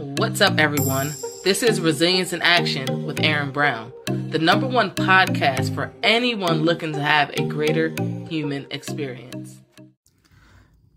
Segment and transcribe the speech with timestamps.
[0.00, 1.12] What's up, everyone?
[1.44, 6.94] This is Resilience in Action with Erin Brown, the number one podcast for anyone looking
[6.94, 7.94] to have a greater
[8.26, 9.60] human experience.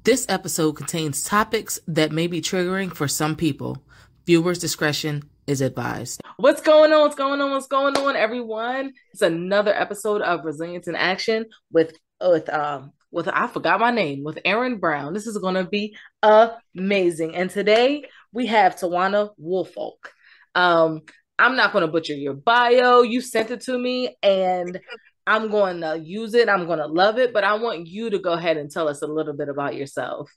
[0.06, 3.84] This episode contains topics that may be triggering for some people.
[4.26, 6.22] Viewers' discretion is advised.
[6.38, 7.02] What's going on?
[7.02, 7.52] What's going on?
[7.52, 8.94] What's going on, everyone?
[9.12, 14.24] It's another episode of Resilience in Action with with um with I forgot my name
[14.24, 15.14] with Erin Brown.
[15.14, 17.36] This is going to be amazing.
[17.36, 20.12] And today we have Tawanna Woolfolk.
[20.56, 21.02] Um,
[21.40, 23.02] I'm not going to butcher your bio.
[23.02, 24.80] You sent it to me, and
[25.26, 26.50] I'm going to use it.
[26.50, 27.34] I'm going to love it.
[27.34, 30.32] But I want you to go ahead and tell us a little bit about yourself.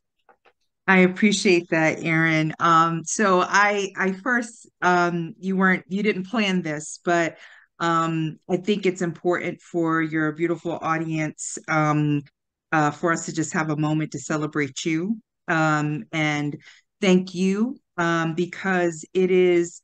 [0.87, 2.55] I appreciate that, Erin.
[2.61, 7.39] Um, so I, I first, um, you weren't, you didn't plan this, but
[7.81, 12.23] um, I think it's important for your beautiful audience um,
[12.71, 16.57] uh, for us to just have a moment to celebrate you um, and
[17.01, 19.81] thank you um, because it is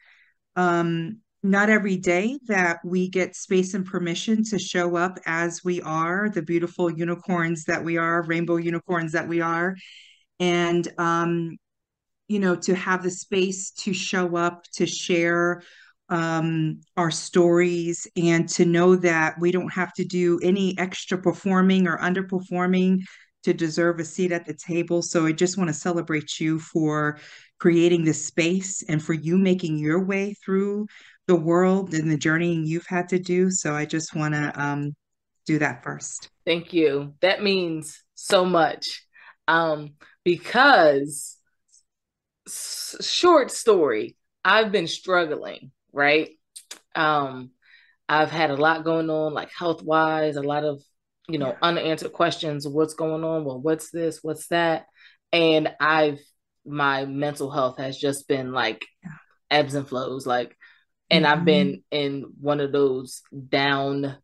[0.57, 5.81] um, not every day that we get space and permission to show up as we
[5.83, 9.75] are, the beautiful unicorns that we are, rainbow unicorns that we are.
[10.39, 11.57] And, um,
[12.29, 15.63] you know, to have the space to show up, to share
[16.09, 21.89] um, our stories, and to know that we don't have to do any extra performing
[21.89, 23.01] or underperforming
[23.43, 25.03] to deserve a seat at the table.
[25.03, 27.19] So I just want to celebrate you for
[27.63, 30.85] creating this space and for you making your way through
[31.29, 33.53] the world and the journey you've had to do.
[33.53, 34.97] So I just want to um,
[35.47, 36.29] do that first.
[36.45, 37.15] Thank you.
[37.21, 39.07] That means so much
[39.47, 39.91] um,
[40.25, 41.37] because,
[42.49, 46.31] s- short story, I've been struggling, right?
[46.97, 47.53] Um,
[48.09, 50.83] I've had a lot going on, like health wise, a lot of
[51.29, 52.67] you know, unanswered questions.
[52.67, 53.45] What's going on?
[53.45, 54.19] Well, what's this?
[54.21, 54.87] What's that?
[55.33, 56.19] And I've
[56.65, 58.87] my mental health has just been like
[59.51, 60.57] ebbs and flows, like,
[61.11, 61.33] and mm-hmm.
[61.33, 64.17] I've been in one of those down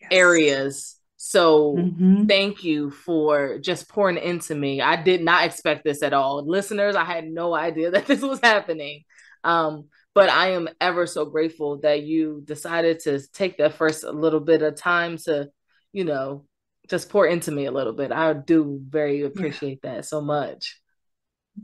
[0.00, 0.08] yes.
[0.10, 0.96] areas.
[1.16, 2.26] So mm-hmm.
[2.26, 4.80] thank you for just pouring into me.
[4.80, 6.46] I did not expect this at all.
[6.46, 9.04] Listeners, I had no idea that this was happening.
[9.44, 14.40] Um, but I am ever so grateful that you decided to take that first little
[14.40, 15.50] bit of time to
[15.96, 16.44] you know,
[16.90, 18.12] just pour into me a little bit.
[18.12, 19.94] I do very appreciate yeah.
[19.94, 20.78] that so much.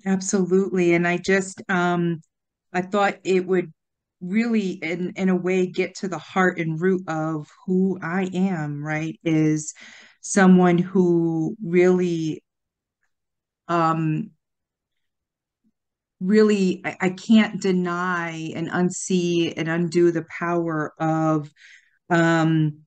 [0.06, 0.94] Absolutely.
[0.94, 2.22] And I just um
[2.72, 3.72] I thought it would
[4.20, 8.82] really in in a way get to the heart and root of who I am,
[8.84, 9.18] right?
[9.24, 9.74] Is
[10.20, 12.42] someone who really
[13.68, 14.30] um
[16.20, 21.50] really I, I can't deny and unsee and undo the power of
[22.10, 22.80] um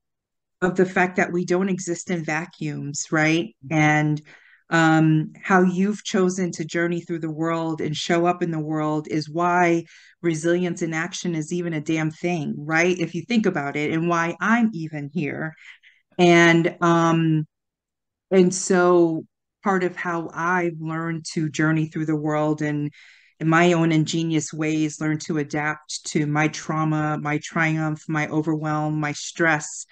[0.62, 3.56] of the fact that we don't exist in vacuums, right?
[3.72, 4.22] And
[4.70, 9.08] um, how you've chosen to journey through the world and show up in the world
[9.10, 9.86] is why
[10.22, 12.98] resilience in action is even a damn thing, right?
[12.98, 15.54] If you think about it, and why I'm even here.
[16.18, 17.46] And um,
[18.32, 19.26] and so
[19.64, 22.92] part of how I've learned to journey through the world and
[23.40, 29.00] in my own ingenious ways learn to adapt to my trauma, my triumph, my overwhelm,
[29.00, 29.86] my stress,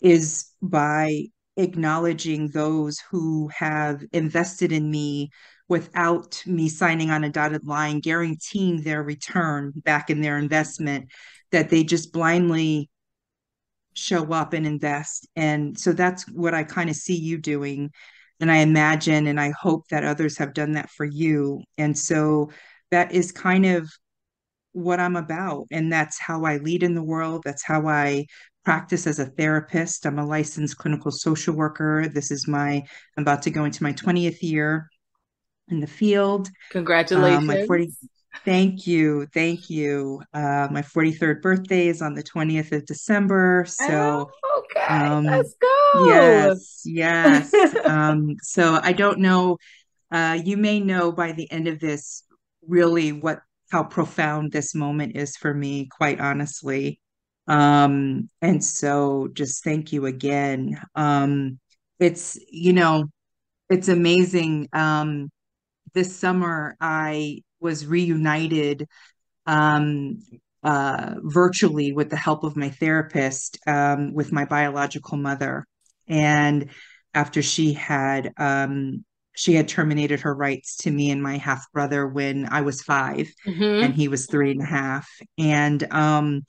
[0.00, 1.26] is by
[1.56, 5.30] acknowledging those who have invested in me
[5.68, 11.10] without me signing on a dotted line guaranteeing their return back in their investment
[11.52, 12.90] that they just blindly
[13.94, 15.28] show up and invest.
[15.36, 17.90] And so that's what i kind of see you doing.
[18.40, 21.62] And i imagine and i hope that others have done that for you.
[21.78, 22.50] And so
[22.90, 23.90] that is kind of
[24.72, 25.66] what i'm about.
[25.70, 27.42] And that's how i lead in the world.
[27.44, 28.26] That's how i
[28.64, 30.06] practice as a therapist.
[30.06, 32.08] I'm a licensed clinical social worker.
[32.12, 32.82] This is my,
[33.16, 34.88] I'm about to go into my 20th year
[35.68, 36.48] in the field.
[36.70, 37.38] Congratulations.
[37.38, 37.92] Um, my 40,
[38.44, 39.26] thank you.
[39.32, 40.22] Thank you.
[40.32, 43.64] Uh, my 43rd birthday is on the 20th of December.
[43.68, 46.06] So, oh, okay, um, let's go.
[46.06, 47.54] Yes, yes.
[47.84, 49.58] um, so I don't know.
[50.10, 52.24] Uh, you may know by the end of this
[52.66, 57.00] really what how profound this moment is for me, quite honestly.
[57.46, 60.80] Um, and so just thank you again.
[60.94, 61.58] Um,
[61.98, 63.04] it's, you know,
[63.68, 64.68] it's amazing.
[64.72, 65.30] Um,
[65.94, 68.86] this summer I was reunited
[69.46, 70.20] um,
[70.62, 75.66] uh, virtually with the help of my therapist um, with my biological mother.
[76.08, 76.70] And
[77.14, 79.04] after she had um,
[79.36, 83.28] she had terminated her rights to me and my half brother when I was 5
[83.46, 83.84] mm-hmm.
[83.84, 85.08] and he was three and a half.
[85.38, 86.42] And um,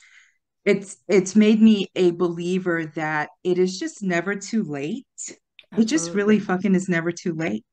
[0.65, 5.06] it's it's made me a believer that it is just never too late.
[5.71, 5.83] Absolutely.
[5.83, 7.63] It just really fucking is never too late.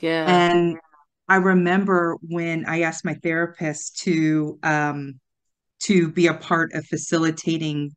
[0.00, 0.24] Yeah.
[0.26, 0.78] And
[1.28, 5.20] I remember when I asked my therapist to um,
[5.80, 7.94] to be a part of facilitating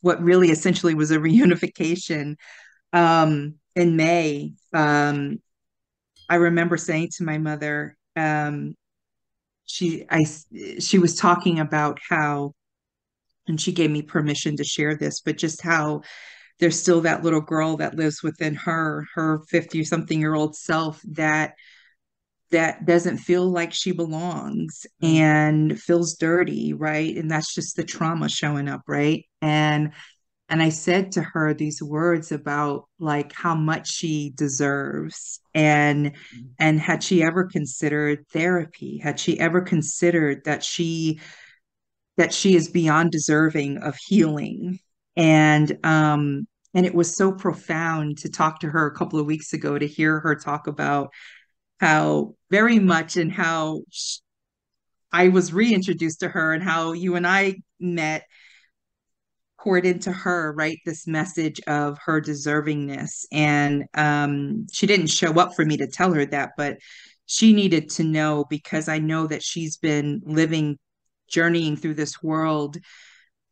[0.00, 2.36] what really essentially was a reunification
[2.92, 4.52] um, in May.
[4.72, 5.40] Um,
[6.28, 8.74] I remember saying to my mother, um,
[9.64, 10.24] she I
[10.78, 12.52] she was talking about how,
[13.48, 16.02] and she gave me permission to share this, but just how
[16.60, 21.00] there's still that little girl that lives within her, her 50 something year old self
[21.12, 21.54] that
[22.50, 25.08] that doesn't feel like she belongs mm.
[25.16, 27.14] and feels dirty, right?
[27.16, 29.24] And that's just the trauma showing up, right?
[29.42, 29.92] And
[30.50, 36.46] and I said to her these words about like how much she deserves and mm-hmm.
[36.58, 38.98] and had she ever considered therapy?
[38.98, 41.20] Had she ever considered that she
[42.18, 44.78] that she is beyond deserving of healing?
[45.16, 49.52] And um and it was so profound to talk to her a couple of weeks
[49.54, 51.08] ago to hear her talk about
[51.80, 53.82] how very much and how
[55.10, 58.24] I was reintroduced to her and how you and I met
[59.60, 65.54] poured into her right this message of her deservingness and um, she didn't show up
[65.54, 66.78] for me to tell her that but
[67.26, 70.78] she needed to know because i know that she's been living
[71.28, 72.78] journeying through this world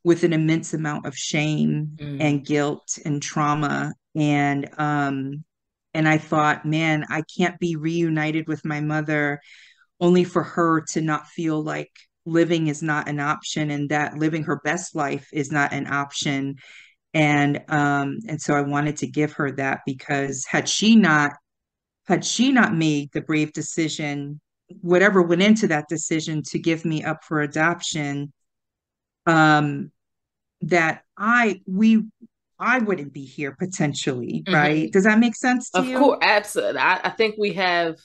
[0.04, 2.20] with an immense amount of shame mm.
[2.20, 5.44] and guilt and trauma and um
[5.94, 9.40] and i thought man i can't be reunited with my mother
[10.00, 11.90] only for her to not feel like
[12.24, 16.54] living is not an option and that living her best life is not an option
[17.14, 21.32] and um and so i wanted to give her that because had she not
[22.06, 24.40] had she not made the brave decision
[24.80, 28.32] whatever went into that decision to give me up for adoption
[29.26, 29.90] um
[30.62, 32.02] that i we
[32.58, 34.54] i wouldn't be here potentially mm-hmm.
[34.54, 35.98] right does that make sense of you?
[35.98, 37.96] course absolutely I, I think we have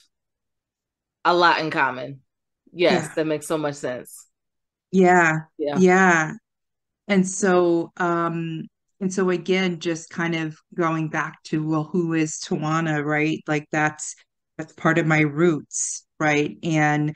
[1.25, 2.21] a lot in common
[2.73, 3.13] Yes, yeah.
[3.15, 4.27] that makes so much sense.
[4.91, 5.39] Yeah.
[5.57, 5.77] Yeah.
[5.77, 6.33] Yeah.
[7.07, 8.67] And so um
[8.99, 13.41] and so again just kind of going back to well who is Tawanna, right?
[13.47, 14.15] Like that's
[14.57, 16.55] that's part of my roots, right?
[16.63, 17.15] And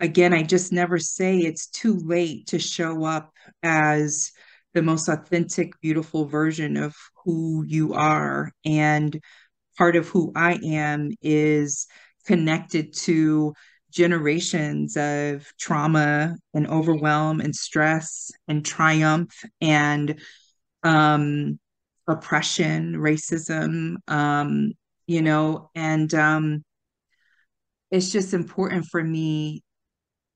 [0.00, 3.32] again, I just never say it's too late to show up
[3.62, 4.32] as
[4.74, 6.94] the most authentic, beautiful version of
[7.24, 8.50] who you are.
[8.64, 9.18] And
[9.78, 11.86] part of who I am is
[12.26, 13.54] connected to
[13.92, 20.20] generations of trauma and overwhelm and stress and triumph and
[20.82, 21.58] um,
[22.08, 24.72] oppression, racism, um,
[25.06, 26.64] you know, and um,
[27.90, 29.62] it's just important for me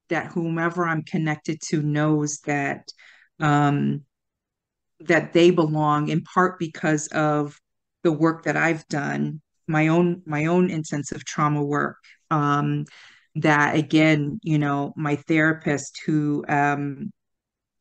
[0.08, 2.88] that whomever I'm connected to knows that
[3.40, 4.02] um,
[5.00, 7.58] that they belong in part because of
[8.02, 11.96] the work that I've done, my own my own intensive trauma work,
[12.30, 12.84] um,
[13.36, 17.12] that again, you know, my therapist who um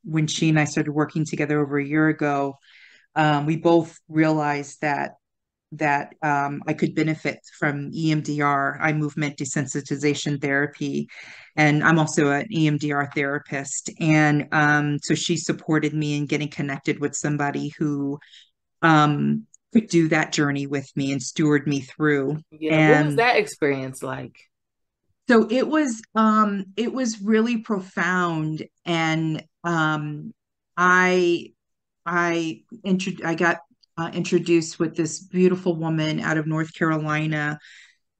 [0.03, 2.57] when she and I started working together over a year ago,
[3.15, 5.13] um, we both realized that
[5.77, 11.07] that um, I could benefit from EMDR, eye movement desensitization therapy,
[11.55, 13.89] and I'm also an EMDR therapist.
[13.99, 18.19] And um, so she supported me in getting connected with somebody who
[18.81, 22.39] um, could do that journey with me and steward me through.
[22.51, 24.35] Yeah, and, what was that experience like?
[25.27, 30.33] so it was um it was really profound and um
[30.77, 31.51] i
[32.05, 33.59] i intro- i got
[33.97, 37.59] uh, introduced with this beautiful woman out of north carolina.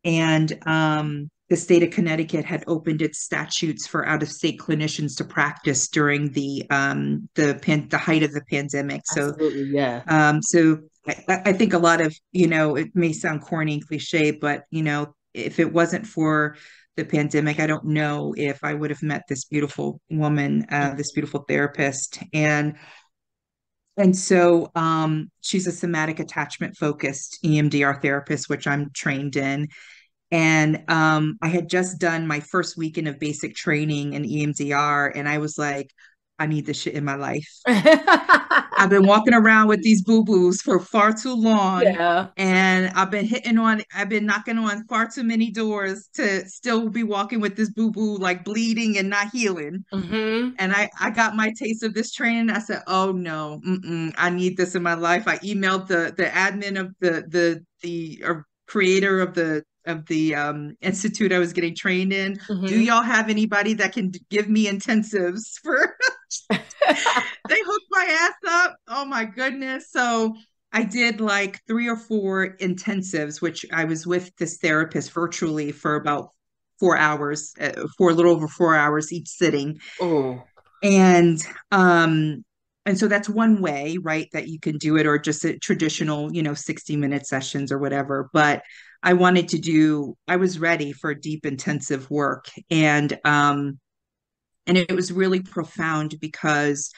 [0.03, 5.17] And um the state of connecticut had opened its statutes for out of state clinicians
[5.17, 9.01] to practice during the um the pan- the height of the pandemic.
[9.05, 10.01] So Absolutely, yeah.
[10.07, 13.87] um so I, I think a lot of you know it may sound corny and
[13.87, 16.55] cliche but you know if it wasn't for
[16.95, 21.11] the pandemic, I don't know if I would have met this beautiful woman, uh, this
[21.11, 22.19] beautiful therapist.
[22.33, 22.75] And
[23.97, 29.67] and so um, she's a somatic attachment focused EMDR therapist, which I'm trained in.
[30.31, 35.29] And um, I had just done my first weekend of basic training in EMDR, and
[35.29, 35.91] I was like,
[36.39, 37.47] I need this shit in my life.
[38.77, 41.83] I've been walking around with these boo boos for far too long.
[41.83, 42.27] Yeah.
[42.37, 46.89] And I've been hitting on, I've been knocking on far too many doors to still
[46.89, 49.85] be walking with this boo boo, like bleeding and not healing.
[49.93, 50.55] Mm-hmm.
[50.59, 52.49] And I, I got my taste of this training.
[52.49, 53.61] I said, oh no,
[54.17, 55.27] I need this in my life.
[55.27, 58.23] I emailed the, the admin of the, the, the
[58.67, 62.37] creator of the of the um, institute I was getting trained in.
[62.37, 62.65] Mm-hmm.
[62.65, 65.95] Do y'all have anybody that can give me intensives for
[66.49, 66.57] they
[67.65, 68.75] hooked my ass up.
[68.87, 69.91] Oh my goodness.
[69.91, 70.35] So
[70.71, 75.95] I did like three or four intensives, which I was with this therapist virtually for
[75.95, 76.29] about
[76.79, 79.79] four hours, uh, for a little over four hours each sitting.
[80.01, 80.41] Oh,
[80.83, 81.39] and
[81.71, 82.43] um
[82.85, 86.31] and so that's one way right that you can do it or just a traditional
[86.33, 88.61] you know 60 minute sessions or whatever but
[89.03, 92.50] i wanted to do i was ready for deep intensive work.
[92.69, 93.79] And um
[94.65, 96.91] and it was really profound because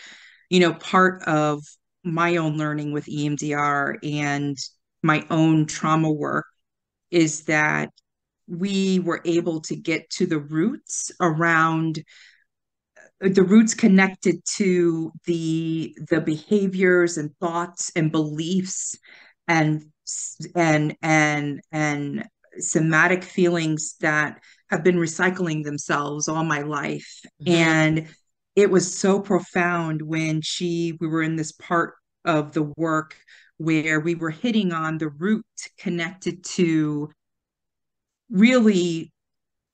[0.50, 1.64] you know part of
[2.04, 4.58] my own learning with EMDR and
[5.02, 6.46] my own trauma work
[7.10, 7.90] is that
[8.48, 12.04] we were able to get to the roots around
[13.20, 18.98] the roots connected to the the behaviors and thoughts and beliefs
[19.48, 19.86] and
[20.56, 22.26] and and and
[22.58, 27.54] somatic feelings that have been recycling themselves all my life mm-hmm.
[27.54, 28.08] and
[28.56, 33.16] it was so profound when she we were in this part of the work
[33.58, 35.46] where we were hitting on the root
[35.78, 37.10] connected to
[38.30, 39.12] really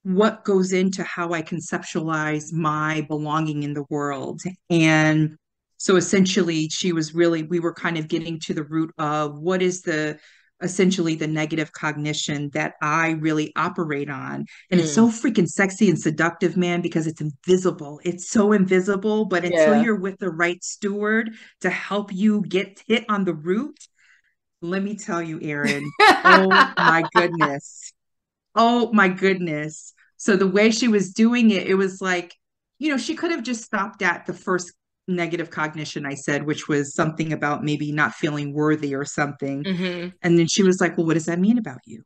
[0.04, 4.42] what goes into how I conceptualize my belonging in the world.
[4.70, 5.38] And
[5.82, 9.64] so essentially, she was really, we were kind of getting to the root of what
[9.64, 10.20] is the
[10.62, 14.46] essentially the negative cognition that I really operate on.
[14.70, 14.84] And mm.
[14.84, 15.12] it's so mm.
[15.12, 18.00] freaking sexy and seductive, man, because it's invisible.
[18.04, 19.26] It's so invisible.
[19.26, 19.82] But until yeah.
[19.82, 23.80] you're with the right steward to help you get hit on the root,
[24.62, 26.48] let me tell you, Erin, oh
[26.78, 27.92] my goodness.
[28.54, 29.96] Oh my goodness.
[30.18, 32.36] So the way she was doing it, it was like,
[32.78, 34.74] you know, she could have just stopped at the first
[35.08, 39.64] negative cognition I said, which was something about maybe not feeling worthy or something.
[39.64, 40.10] Mm-hmm.
[40.22, 42.04] And then she was like, Well, what does that mean about you?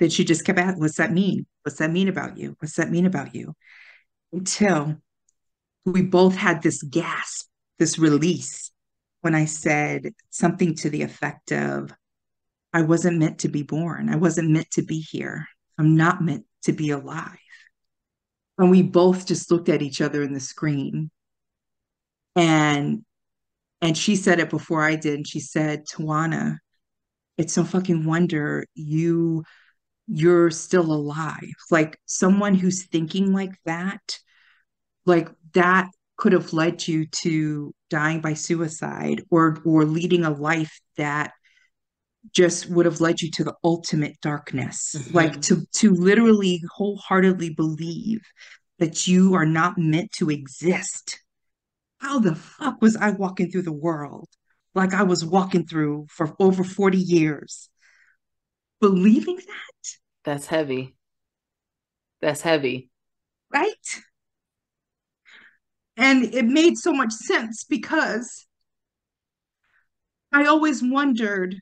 [0.00, 1.46] Then she just kept asking, What's that mean?
[1.62, 2.56] What's that mean about you?
[2.58, 3.54] What's that mean about you?
[4.32, 4.96] Until
[5.84, 7.48] we both had this gasp,
[7.78, 8.70] this release
[9.20, 11.90] when I said something to the effect of,
[12.74, 14.10] I wasn't meant to be born.
[14.10, 15.46] I wasn't meant to be here.
[15.78, 17.38] I'm not meant to be alive.
[18.58, 21.10] And we both just looked at each other in the screen.
[22.36, 23.04] And
[23.80, 25.14] and she said it before I did.
[25.14, 26.56] And she said, Tawanna,
[27.36, 29.44] it's no fucking wonder you
[30.06, 31.54] you're still alive.
[31.70, 34.18] Like someone who's thinking like that,
[35.06, 40.80] like that could have led you to dying by suicide or or leading a life
[40.96, 41.32] that
[42.32, 45.14] just would have led you to the ultimate darkness mm-hmm.
[45.14, 48.20] like to to literally wholeheartedly believe
[48.78, 51.20] that you are not meant to exist
[52.04, 54.28] how the fuck was i walking through the world
[54.74, 57.68] like i was walking through for over 40 years
[58.80, 59.88] believing that
[60.24, 60.94] that's heavy
[62.20, 62.90] that's heavy
[63.52, 64.02] right
[65.96, 68.46] and it made so much sense because
[70.32, 71.56] i always wondered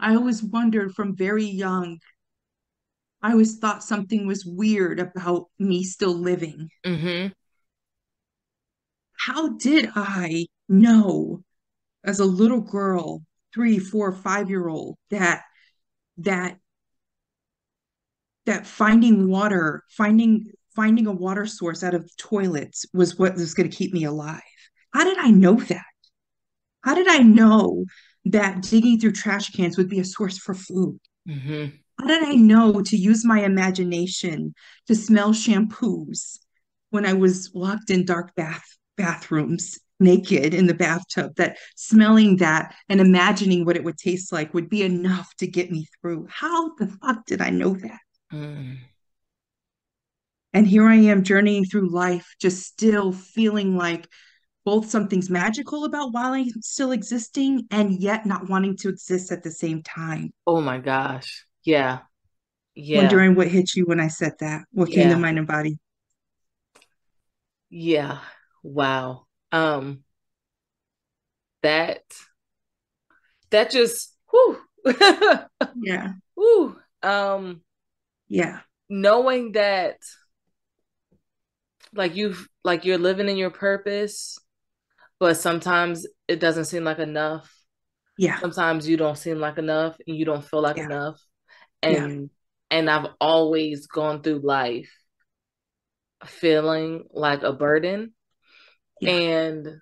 [0.00, 1.98] I always wondered from very young.
[3.22, 6.70] I always thought something was weird about me still living.
[6.86, 7.32] Mm-hmm.
[9.20, 11.42] How did I know
[12.04, 13.22] as a little girl,
[13.52, 15.42] three, four, five year old, that
[16.18, 16.58] that
[18.46, 23.68] that finding water, finding finding a water source out of toilets was what was going
[23.68, 24.40] to keep me alive?
[24.94, 25.84] How did I know that?
[26.82, 27.84] How did I know
[28.24, 30.98] that digging through trash cans would be a source for food.
[31.28, 31.76] Mm-hmm.
[31.98, 34.54] How did I know to use my imagination
[34.86, 36.38] to smell shampoos
[36.88, 38.64] when I was locked in dark bath
[39.00, 44.52] bathrooms naked in the bathtub that smelling that and imagining what it would taste like
[44.54, 48.00] would be enough to get me through how the fuck did i know that
[48.32, 48.76] mm.
[50.54, 54.06] and here i am journeying through life just still feeling like
[54.64, 59.42] both something's magical about while I'm still existing and yet not wanting to exist at
[59.42, 60.32] the same time.
[60.46, 61.46] Oh my gosh.
[61.64, 62.00] Yeah.
[62.74, 62.98] Yeah.
[62.98, 64.64] Wondering what hit you when I said that.
[64.72, 65.14] What came yeah.
[65.14, 65.78] to mind and body?
[67.70, 68.18] Yeah.
[68.62, 69.26] Wow.
[69.52, 70.04] Um
[71.62, 72.02] that
[73.50, 74.58] that just whoo.
[75.82, 76.12] yeah.
[76.36, 76.76] Whoo.
[77.02, 77.62] Um
[78.28, 78.60] yeah.
[78.88, 79.96] Knowing that
[81.92, 84.38] like you've like you're living in your purpose
[85.20, 87.54] but sometimes it doesn't seem like enough.
[88.16, 88.40] Yeah.
[88.40, 90.86] Sometimes you don't seem like enough and you don't feel like yeah.
[90.86, 91.20] enough.
[91.82, 92.78] And yeah.
[92.78, 94.90] and I've always gone through life
[96.24, 98.14] feeling like a burden.
[99.00, 99.10] Yeah.
[99.10, 99.80] And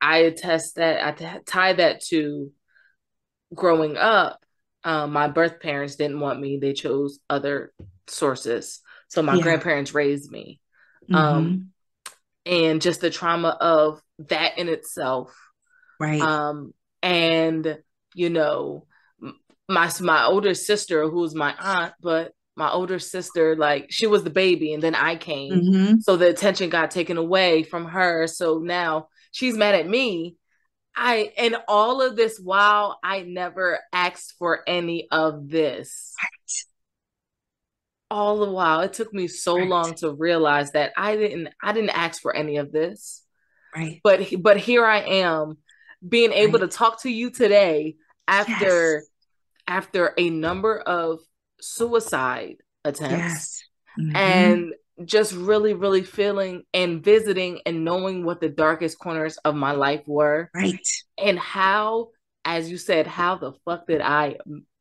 [0.00, 2.52] I attest that I t- tie that to
[3.54, 4.40] growing up.
[4.82, 7.72] Um, my birth parents didn't want me; they chose other
[8.06, 8.80] sources.
[9.08, 9.42] So my yeah.
[9.42, 10.60] grandparents raised me.
[11.10, 11.14] Mm-hmm.
[11.14, 11.70] Um,
[12.46, 15.34] and just the trauma of that in itself.
[15.98, 16.20] Right.
[16.20, 17.78] Um, and
[18.14, 18.86] you know,
[19.68, 24.30] my my older sister, who's my aunt, but my older sister like she was the
[24.30, 25.52] baby and then I came.
[25.52, 26.00] Mm-hmm.
[26.00, 28.26] So the attention got taken away from her.
[28.26, 30.36] So now she's mad at me.
[30.96, 36.14] I and all of this while I never asked for any of this.
[36.22, 36.52] Right.
[38.10, 39.68] All the while it took me so right.
[39.68, 43.24] long to realize that I didn't I didn't ask for any of this.
[43.74, 44.00] Right.
[44.04, 45.58] But but here I am
[46.06, 46.70] being able right.
[46.70, 47.96] to talk to you today
[48.28, 49.06] after yes.
[49.66, 51.18] after a number of
[51.64, 53.62] suicide attempts yes.
[53.98, 54.16] mm-hmm.
[54.16, 59.72] and just really really feeling and visiting and knowing what the darkest corners of my
[59.72, 60.86] life were right
[61.18, 62.08] and how
[62.44, 64.36] as you said how the fuck did i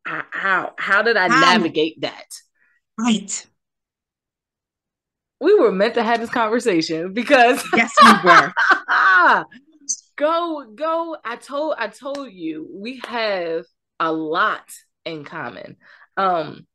[0.05, 1.39] how how did i how?
[1.39, 2.27] navigate that
[2.99, 3.47] right
[5.39, 8.53] we were meant to have this conversation because yes we were
[10.15, 13.65] go go i told i told you we have
[13.99, 14.63] a lot
[15.05, 15.75] in common
[16.17, 16.67] um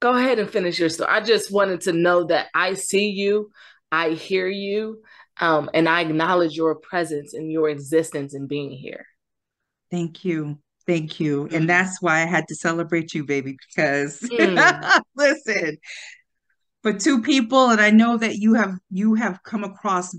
[0.00, 1.10] go ahead and finish your story.
[1.10, 3.50] I just wanted to know that i see you
[3.90, 5.02] i hear you
[5.40, 9.06] um, and i acknowledge your presence and your existence and being here.
[9.90, 10.58] Thank you.
[10.86, 11.48] Thank you.
[11.52, 15.00] And that's why i had to celebrate you baby because mm.
[15.16, 15.78] listen
[16.82, 20.14] for two people and i know that you have you have come across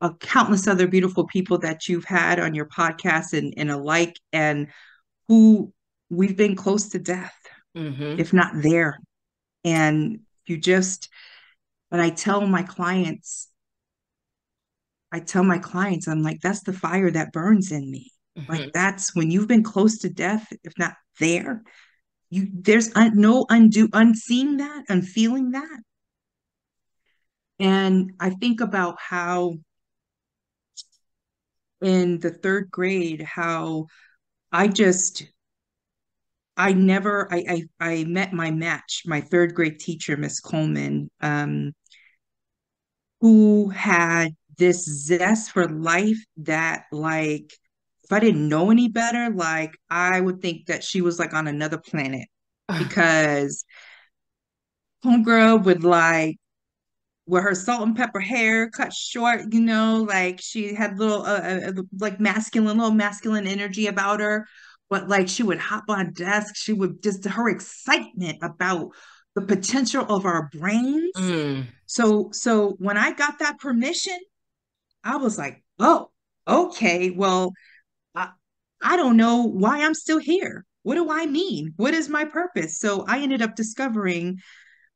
[0.00, 4.68] a countless other beautiful people that you've had on your podcast and, and alike and
[5.28, 5.72] who
[6.10, 7.36] we've been close to death
[7.76, 8.18] mm-hmm.
[8.18, 8.98] if not there
[9.64, 11.08] and you just
[11.90, 13.48] but i tell my clients
[15.12, 18.50] i tell my clients i'm like that's the fire that burns in me mm-hmm.
[18.50, 21.62] like that's when you've been close to death if not there
[22.30, 25.80] you there's un, no undo unseeing that unfeeling that
[27.58, 29.54] and i think about how
[31.80, 33.86] in the third grade how
[34.50, 35.24] I just
[36.58, 41.72] I never I I, I met my match, my third grade teacher, Miss Coleman, um,
[43.20, 47.52] who had this zest for life that like
[48.04, 51.46] if I didn't know any better, like I would think that she was like on
[51.46, 52.28] another planet
[52.78, 53.64] because
[55.04, 56.36] homegirl would like
[57.26, 61.40] with her salt and pepper hair cut short, you know, like she had little uh,
[61.40, 64.46] uh, uh, like masculine, little masculine energy about her.
[64.90, 68.92] But like she would hop on desk, she would just her excitement about
[69.34, 71.12] the potential of our brains.
[71.16, 71.66] Mm.
[71.86, 74.18] So so when I got that permission,
[75.04, 76.10] I was like, oh,
[76.46, 77.52] okay, well,
[78.14, 78.30] I,
[78.82, 80.64] I don't know why I'm still here.
[80.82, 81.74] What do I mean?
[81.76, 82.78] What is my purpose?
[82.78, 84.38] So I ended up discovering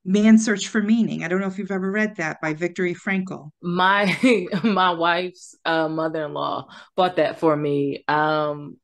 [0.04, 1.22] Man's Search for Meaning.
[1.22, 3.50] I don't know if you've ever read that by Viktor Frankl.
[3.62, 4.16] My
[4.64, 8.04] my wife's uh, mother-in-law bought that for me.
[8.08, 8.78] Um,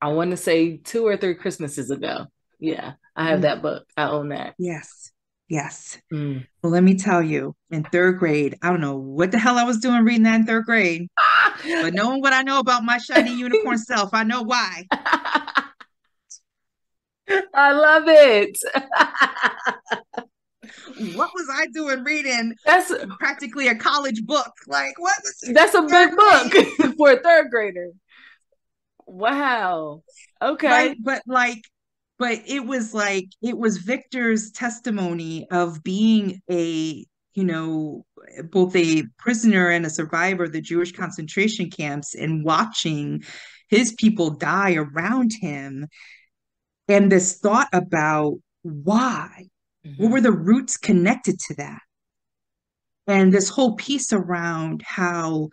[0.00, 2.26] I want to say two or three Christmases ago.
[2.58, 3.42] Yeah, I have mm.
[3.42, 3.84] that book.
[3.96, 4.54] I own that.
[4.58, 5.10] Yes.
[5.48, 5.98] Yes.
[6.12, 6.46] Mm.
[6.62, 9.64] Well, let me tell you, in third grade, I don't know what the hell I
[9.64, 11.08] was doing reading that in third grade,
[11.64, 14.86] but knowing what I know about my shiny unicorn self, I know why.
[17.54, 18.56] I love it
[21.14, 22.54] what was I doing reading?
[22.64, 24.52] That's practically a college book.
[24.66, 25.14] Like what?
[25.52, 27.90] That's a big book for a third grader.
[29.10, 30.02] Wow.
[30.40, 30.68] Okay.
[30.68, 30.96] Right?
[31.00, 31.62] But like,
[32.18, 38.04] but it was like it was Viktor's testimony of being a you know
[38.50, 43.22] both a prisoner and a survivor of the Jewish concentration camps and watching
[43.68, 45.86] his people die around him
[46.88, 49.48] and this thought about why
[49.86, 50.02] Mm-hmm.
[50.02, 51.80] What were the roots connected to that?
[53.06, 55.48] And this whole piece around how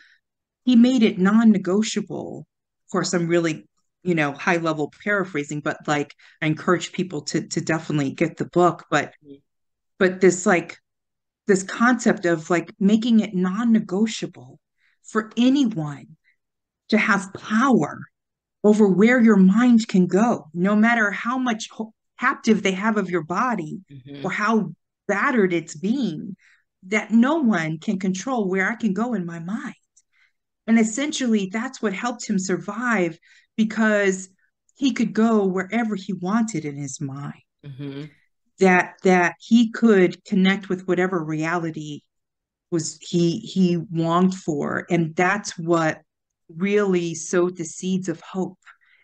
[0.66, 2.46] he made it non negotiable.
[2.88, 3.68] Of course, I'm really,
[4.04, 8.46] you know, high level paraphrasing, but like I encourage people to, to definitely get the
[8.46, 8.86] book.
[8.90, 9.36] But, mm-hmm.
[10.00, 10.78] but this like,
[11.48, 14.60] this concept of like making it non negotiable
[15.04, 16.18] for anyone
[16.90, 18.02] to have power
[18.64, 21.70] over where your mind can go, no matter how much
[22.20, 24.26] captive they have of your body mm-hmm.
[24.26, 24.72] or how
[25.08, 26.36] battered it's being
[26.84, 29.76] that no one can control where I can go in my mind.
[30.68, 33.18] And essentially, that's what helped him survive
[33.56, 34.30] because
[34.76, 37.42] he could go wherever he wanted in his mind.
[37.66, 38.04] Mm-hmm.
[38.60, 42.02] That that he could connect with whatever reality
[42.72, 46.02] was he he longed for, and that's what
[46.50, 48.60] really sowed the seeds of hope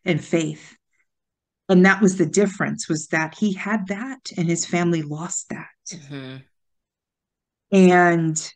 [0.05, 0.75] and faith
[1.69, 5.67] and that was the difference was that he had that and his family lost that
[5.91, 6.37] mm-hmm.
[7.71, 8.53] and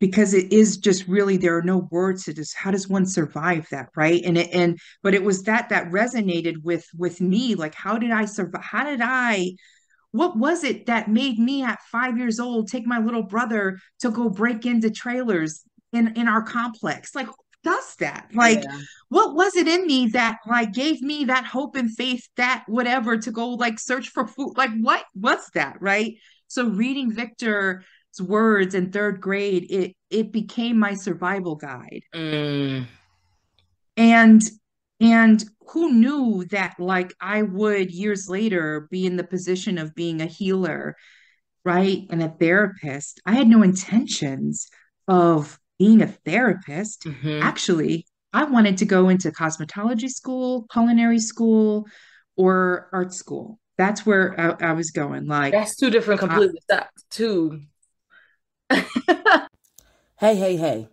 [0.00, 3.66] because it is just really there are no words to just how does one survive
[3.70, 4.22] that right?
[4.24, 8.10] And it and but it was that that resonated with with me like how did
[8.10, 9.52] i survive how did i
[10.12, 14.10] what was it that made me at five years old take my little brother to
[14.10, 17.14] go break into trailers in in our complex?
[17.14, 17.28] Like
[17.62, 18.28] does that?
[18.32, 18.78] Like yeah.
[19.10, 23.18] what was it in me that like gave me that hope and faith that whatever
[23.18, 24.54] to go like search for food?
[24.56, 26.16] Like what was that right?
[26.48, 27.84] So reading Viktor's
[28.20, 32.84] words in third grade it it became my survival guide mm.
[33.96, 34.42] and
[35.00, 40.20] and who knew that like I would years later be in the position of being
[40.20, 40.96] a healer,
[41.64, 42.06] right?
[42.10, 43.20] And a therapist.
[43.24, 44.68] I had no intentions
[45.08, 47.04] of being a therapist.
[47.04, 47.42] Mm-hmm.
[47.42, 51.86] Actually, I wanted to go into cosmetology school, culinary school,
[52.36, 53.58] or art school.
[53.78, 55.26] That's where I, I was going.
[55.26, 57.62] Like that's two different completely I, two.
[60.16, 60.88] hey, hey, hey.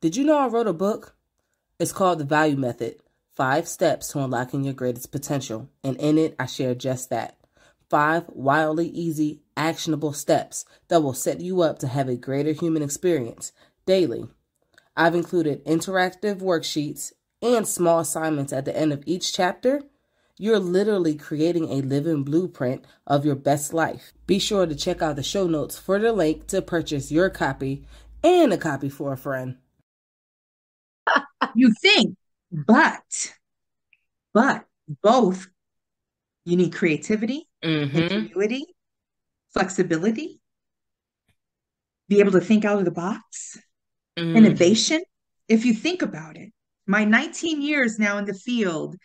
[0.00, 1.14] Did you know I wrote a book?
[1.78, 2.96] It's called The Value Method
[3.34, 5.68] Five Steps to Unlocking Your Greatest Potential.
[5.84, 7.38] And in it, I share just that.
[7.88, 12.82] Five wildly easy, actionable steps that will set you up to have a greater human
[12.82, 13.52] experience
[13.86, 14.26] daily.
[14.96, 19.82] I've included interactive worksheets and small assignments at the end of each chapter.
[20.38, 24.12] You're literally creating a living blueprint of your best life.
[24.26, 27.84] Be sure to check out the show notes for the link to purchase your copy
[28.24, 29.56] and a copy for a friend.
[31.54, 32.16] you think
[32.52, 33.32] but,
[34.34, 34.66] but
[35.02, 35.48] both
[36.44, 37.96] you need creativity, mm-hmm.
[37.96, 38.66] ingenuity,
[39.54, 40.40] flexibility,
[42.08, 43.58] be able to think out of the box,
[44.18, 44.36] mm.
[44.36, 45.02] innovation.
[45.48, 46.52] If you think about it,
[46.86, 48.96] my 19 years now in the field,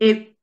[0.00, 0.34] it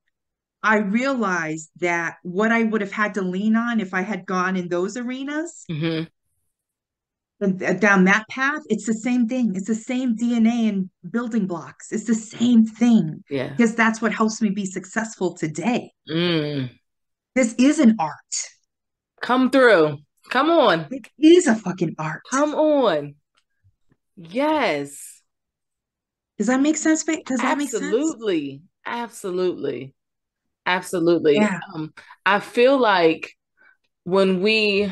[0.64, 4.56] I realized that what I would have had to lean on if I had gone
[4.56, 6.06] in those arenas mm-hmm.
[7.40, 9.54] Uh, down that path, it's the same thing.
[9.56, 11.92] It's the same DNA and building blocks.
[11.92, 13.24] It's the same thing.
[13.30, 13.50] Yeah.
[13.50, 15.92] Because that's what helps me be successful today.
[16.10, 16.72] Mm.
[17.36, 18.16] This is an art.
[19.22, 20.00] Come through.
[20.30, 20.88] Come on.
[20.90, 22.24] It is a fucking art.
[22.32, 23.16] Come on.
[24.16, 25.22] Yes.
[26.40, 27.04] Does that make sense?
[27.04, 27.84] Does that make sense?
[27.84, 28.64] Absolutely.
[28.88, 29.94] Absolutely.
[30.66, 31.36] Absolutely.
[31.36, 31.60] Yeah.
[31.74, 31.94] Um,
[32.26, 33.34] I feel like
[34.04, 34.92] when we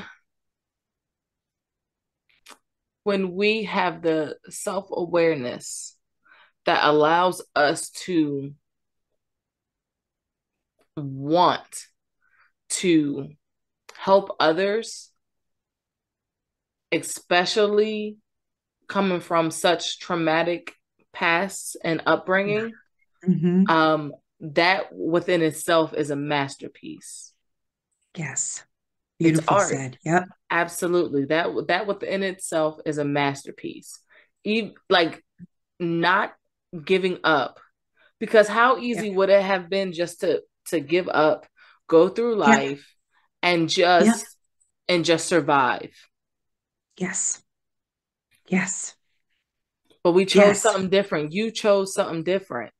[3.03, 5.95] when we have the self awareness
[6.65, 8.53] that allows us to
[10.97, 11.85] want
[12.69, 13.29] to
[13.95, 15.11] help others,
[16.91, 18.17] especially
[18.87, 20.73] coming from such traumatic
[21.13, 22.73] pasts and upbringing,
[23.27, 23.69] mm-hmm.
[23.69, 27.33] um, that within itself is a masterpiece.
[28.15, 28.63] Yes.
[29.19, 29.97] Beautiful said.
[30.03, 30.23] Yep.
[30.51, 31.25] Absolutely.
[31.25, 33.99] That that within itself is a masterpiece.
[34.43, 35.23] Even like
[35.79, 36.33] not
[36.83, 37.59] giving up.
[38.19, 41.45] Because how easy would it have been just to to give up,
[41.87, 42.93] go through life
[43.41, 44.25] and just
[44.87, 45.91] and just survive?
[46.97, 47.41] Yes.
[48.47, 48.95] Yes.
[50.03, 50.61] But we chose yes.
[50.61, 51.33] something different.
[51.33, 52.71] You chose something different.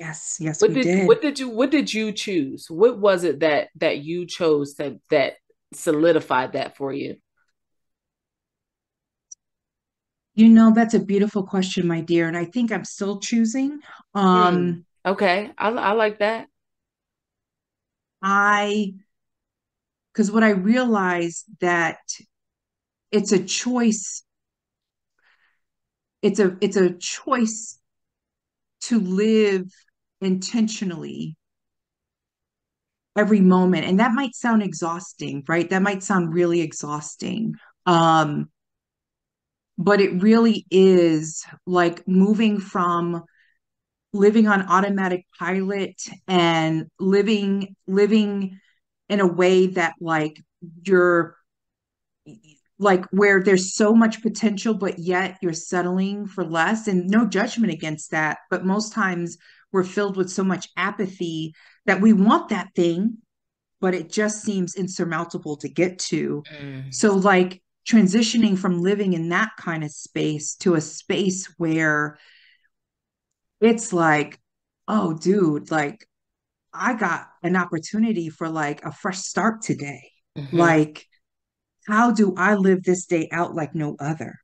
[0.00, 2.70] Yes, yes, what did, did, What did you What did you choose?
[2.70, 5.34] What was it that that you chose that that
[5.74, 7.16] solidified that for you?
[10.32, 13.80] You know, that's a beautiful question, my dear, and I think I'm still choosing.
[14.14, 14.84] Um, mm.
[15.04, 16.46] Okay, I, I like that.
[18.22, 18.94] I,
[20.12, 21.98] because what I realized that
[23.12, 24.22] it's a choice.
[26.22, 27.78] It's a it's a choice
[28.82, 29.70] to live
[30.20, 31.36] intentionally
[33.16, 33.86] every moment.
[33.86, 35.68] And that might sound exhausting right?
[35.70, 37.54] That might sound really exhausting.
[37.86, 38.50] Um
[39.78, 43.24] but it really is like moving from
[44.12, 45.94] living on automatic pilot
[46.28, 48.58] and living living
[49.08, 50.42] in a way that like
[50.84, 51.36] you're
[52.78, 56.88] like where there's so much potential but yet you're settling for less.
[56.88, 59.38] And no judgment against that but most times
[59.72, 61.54] we're filled with so much apathy
[61.86, 63.18] that we want that thing
[63.80, 66.94] but it just seems insurmountable to get to mm.
[66.94, 72.18] so like transitioning from living in that kind of space to a space where
[73.60, 74.38] it's like
[74.86, 76.06] oh dude like
[76.72, 80.56] i got an opportunity for like a fresh start today mm-hmm.
[80.56, 81.06] like
[81.86, 84.39] how do i live this day out like no other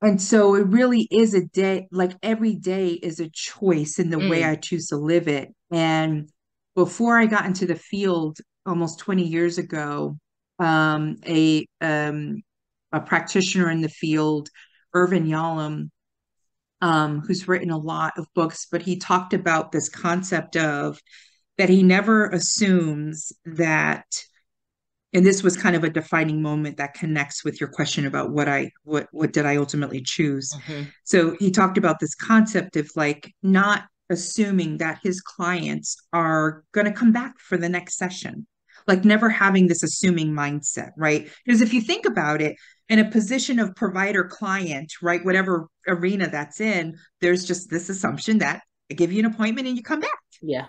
[0.00, 4.16] and so it really is a day, like every day is a choice in the
[4.16, 4.30] mm.
[4.30, 5.52] way I choose to live it.
[5.72, 6.30] And
[6.76, 10.16] before I got into the field almost 20 years ago,
[10.60, 12.42] um, a um,
[12.92, 14.48] a practitioner in the field,
[14.94, 15.90] Irvin Yalom,
[16.80, 21.00] um, who's written a lot of books, but he talked about this concept of
[21.58, 24.06] that he never assumes that
[25.14, 28.48] and this was kind of a defining moment that connects with your question about what
[28.48, 30.52] I what what did I ultimately choose.
[30.52, 30.82] Mm-hmm.
[31.04, 36.86] So he talked about this concept of like not assuming that his clients are going
[36.86, 38.46] to come back for the next session.
[38.86, 41.30] Like never having this assuming mindset, right?
[41.44, 42.56] Because if you think about it,
[42.88, 48.38] in a position of provider client, right, whatever arena that's in, there's just this assumption
[48.38, 50.18] that I give you an appointment and you come back.
[50.40, 50.66] Yeah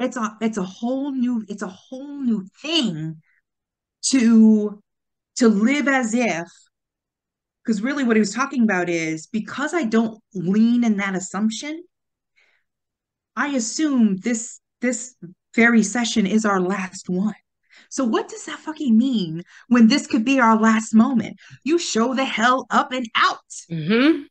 [0.00, 3.20] it's a it's a whole new it's a whole new thing
[4.02, 4.82] to
[5.36, 6.48] to live as if
[7.64, 11.84] because really what he was talking about is because I don't lean in that assumption,
[13.36, 15.14] I assume this this
[15.54, 17.34] very session is our last one.
[17.90, 21.36] So what does that fucking mean when this could be our last moment?
[21.64, 23.38] You show the hell up and out.
[23.70, 24.22] Mm-hmm.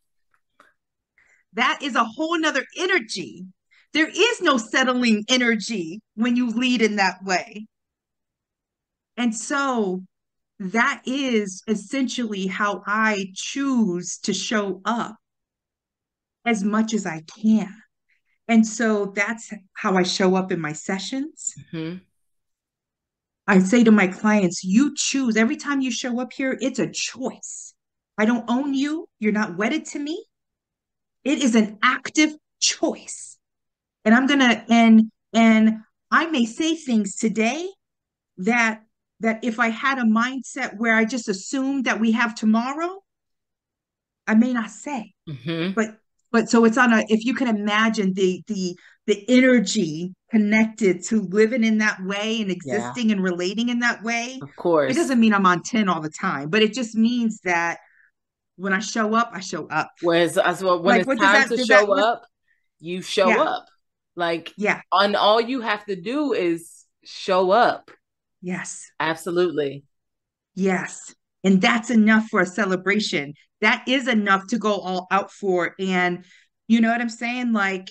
[1.53, 3.45] That is a whole nother energy
[3.93, 7.67] there is no settling energy when you lead in that way.
[9.17, 10.03] And so
[10.59, 15.15] that is essentially how I choose to show up
[16.45, 17.73] as much as I can.
[18.47, 21.53] And so that's how I show up in my sessions.
[21.73, 21.97] Mm-hmm.
[23.47, 26.89] I say to my clients, you choose every time you show up here, it's a
[26.91, 27.73] choice.
[28.17, 29.07] I don't own you.
[29.19, 30.23] You're not wedded to me.
[31.23, 33.38] It is an active choice
[34.09, 35.77] and i'm gonna and and
[36.09, 37.69] i may say things today
[38.37, 38.81] that
[39.19, 42.99] that if i had a mindset where i just assumed that we have tomorrow
[44.25, 45.73] i may not say mm-hmm.
[45.73, 45.89] but
[46.31, 51.21] but so it's on a if you can imagine the the the energy connected to
[51.21, 53.15] living in that way and existing yeah.
[53.15, 56.09] and relating in that way of course it doesn't mean i'm on 10 all the
[56.09, 57.77] time but it just means that
[58.55, 61.55] when i show up i show up whereas as well when like, it's time that,
[61.55, 62.25] to show that, up
[62.79, 63.43] you show yeah.
[63.43, 63.65] up
[64.19, 64.81] like, yeah.
[64.91, 67.89] On all you have to do is show up.
[68.41, 68.91] Yes.
[68.99, 69.83] Absolutely.
[70.53, 71.15] Yes.
[71.43, 73.33] And that's enough for a celebration.
[73.61, 75.73] That is enough to go all out for.
[75.79, 76.25] And
[76.67, 77.53] you know what I'm saying?
[77.53, 77.89] Like,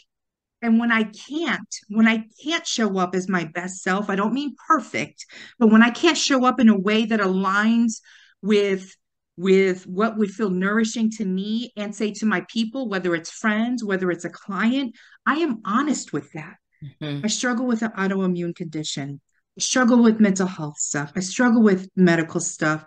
[0.60, 4.34] and when I can't, when I can't show up as my best self, I don't
[4.34, 5.24] mean perfect,
[5.58, 8.00] but when I can't show up in a way that aligns
[8.42, 8.94] with
[9.38, 13.84] with what would feel nourishing to me and say to my people, whether it's friends,
[13.84, 14.96] whether it's a client,
[15.26, 16.56] I am honest with that.
[16.82, 17.24] Mm-hmm.
[17.24, 19.20] I struggle with an autoimmune condition.
[19.56, 21.12] I struggle with mental health stuff.
[21.14, 22.84] I struggle with medical stuff.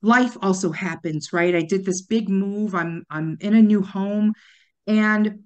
[0.00, 1.54] Life also happens, right?
[1.54, 2.74] I did this big move.
[2.74, 4.32] I'm I'm in a new home
[4.86, 5.40] and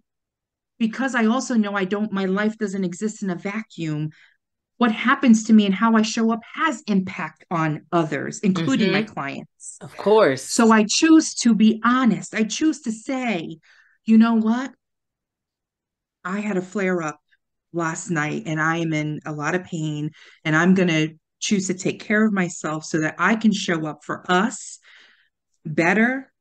[0.78, 4.10] because I also know I don't my life doesn't exist in a vacuum,
[4.80, 8.94] what happens to me and how I show up has impact on others, including mm-hmm.
[8.94, 9.76] my clients.
[9.82, 10.42] Of course.
[10.42, 12.34] So I choose to be honest.
[12.34, 13.58] I choose to say,
[14.06, 14.72] you know what?
[16.24, 17.20] I had a flare up
[17.74, 20.12] last night and I am in a lot of pain
[20.46, 23.86] and I'm going to choose to take care of myself so that I can show
[23.86, 24.78] up for us
[25.66, 26.32] better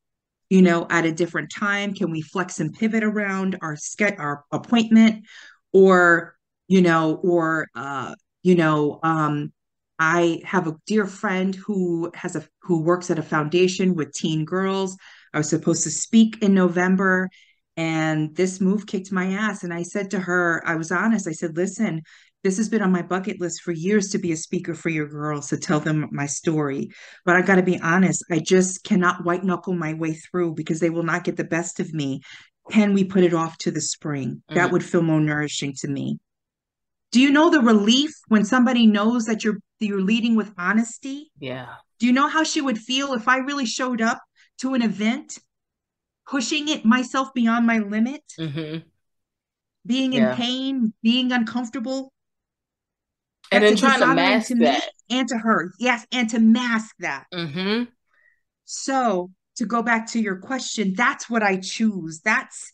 [0.50, 4.46] you know at a different time can we flex and pivot around our ske- our
[4.52, 5.26] appointment
[5.74, 6.36] or
[6.70, 9.52] you know or uh you know um
[9.98, 14.46] i have a dear friend who has a who works at a foundation with teen
[14.46, 14.96] girls.
[15.34, 17.30] I was supposed to speak in november
[17.78, 19.64] and this move kicked my ass.
[19.64, 22.02] And i said to her i was honest i said listen
[22.42, 25.08] this has been on my bucket list for years to be a speaker for your
[25.08, 26.90] girls to tell them my story.
[27.26, 30.80] But i got to be honest i just cannot white knuckle my way through because
[30.80, 32.22] they will not get the best of me.
[32.72, 34.44] Can we put it off to the spring?
[34.50, 34.56] Mm.
[34.56, 36.20] that would feel more nourishing to me
[37.12, 41.32] do you know the relief when somebody knows that you're you're leading with honesty?
[41.40, 41.68] Yeah.
[42.00, 44.22] Do you know how she would feel if I really showed up
[44.60, 45.38] to an event,
[46.28, 48.80] pushing it myself beyond my limit, mm-hmm.
[49.86, 50.32] being yeah.
[50.32, 52.14] in pain, being uncomfortable,
[53.52, 57.26] and then trying to mask to that, and to her, yes, and to mask that.
[57.34, 57.86] Mm-hmm.
[58.66, 62.22] So to go back to your question, that's what I choose.
[62.24, 62.72] That's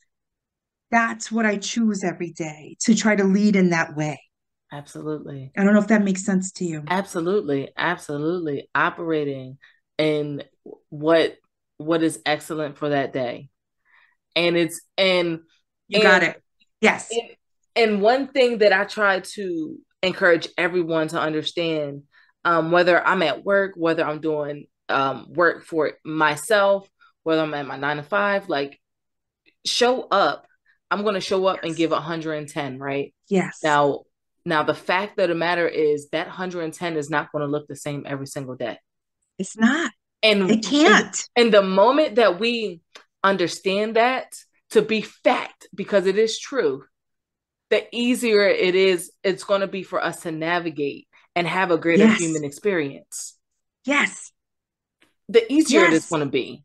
[0.92, 4.22] that's what I choose every day to try to lead in that way.
[4.72, 5.52] Absolutely.
[5.56, 6.84] I don't know if that makes sense to you.
[6.88, 7.70] Absolutely.
[7.78, 8.70] Absolutely.
[8.74, 9.58] Operating
[9.98, 10.44] in
[10.90, 11.36] what
[11.78, 13.50] what is excellent for that day.
[14.36, 15.40] And it's and
[15.88, 16.42] you and, got it.
[16.82, 17.12] Yes.
[17.12, 17.30] And,
[17.76, 22.04] and one thing that I try to encourage everyone to understand
[22.44, 26.90] um, whether I'm at work, whether I'm doing um, work for myself,
[27.24, 28.80] whether I'm at my nine to five, like
[29.66, 30.48] show up
[30.96, 31.66] I'm going to show up yes.
[31.66, 33.14] and give 110, right?
[33.28, 33.60] Yes.
[33.64, 34.02] Now,
[34.46, 37.76] now the fact of the matter is that 110 is not going to look the
[37.76, 38.80] same every single day.
[39.38, 39.92] It's not.
[40.24, 41.28] And it can't.
[41.36, 42.82] And, and the moment that we
[43.24, 44.34] understand that
[44.72, 46.84] to be fact, because it is true,
[47.70, 51.78] the easier it is it's going to be for us to navigate and have a
[51.78, 52.20] greater Yes.
[52.20, 53.38] human experience
[53.86, 54.32] Yes.
[55.30, 56.64] the easier it is going to be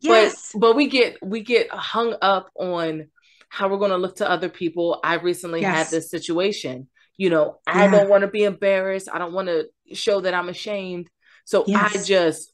[0.00, 0.50] Yes.
[0.52, 3.08] but but we get we get hung up on
[3.48, 5.76] how we're going to look to other people i recently Yes.
[5.76, 9.68] had this situation you know i don't want to be embarrassed i don't want to
[9.94, 11.08] show that i'm ashamed
[11.44, 12.52] so i just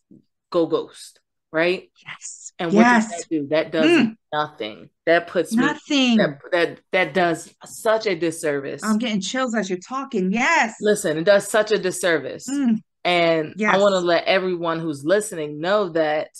[0.50, 1.20] go ghost
[1.52, 2.52] right yes.
[2.58, 3.08] and what yes.
[3.10, 4.16] does that do that does Mm.
[4.32, 6.16] nothing that puts me Nothing.
[6.16, 10.32] that, that that does such a disservice I'm getting chills as you're talking.
[10.32, 10.74] Yes.
[10.80, 12.78] listen it does such a disservice Mm.
[13.04, 16.30] and I want to let everyone who's listening know that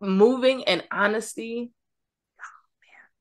[0.00, 1.70] moving in honesty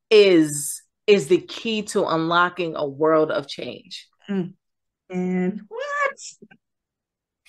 [0.10, 4.08] is is the key to unlocking a world of change.
[4.28, 4.54] And
[5.68, 6.18] what?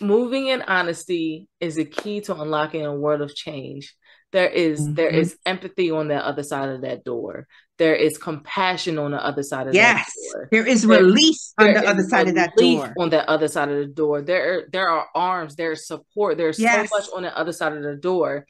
[0.01, 3.95] Moving in honesty is the key to unlocking a world of change.
[4.33, 5.19] There is- there Mhm.
[5.19, 7.47] is empathy on the other side of that door.
[7.77, 10.07] There is compassion on the other side of Yes.
[10.07, 10.43] that door.
[10.45, 10.49] Yes.
[10.53, 12.95] There is There- release on the other side of that door.
[12.99, 16.59] On the other side of the door, there are, there are arms, there's support, there's
[16.59, 16.89] Yes.
[16.89, 18.47] so much on the other side of the door,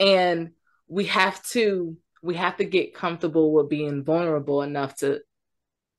[0.00, 0.50] and
[0.88, 5.20] we have to we have to get comfortable with being vulnerable enough to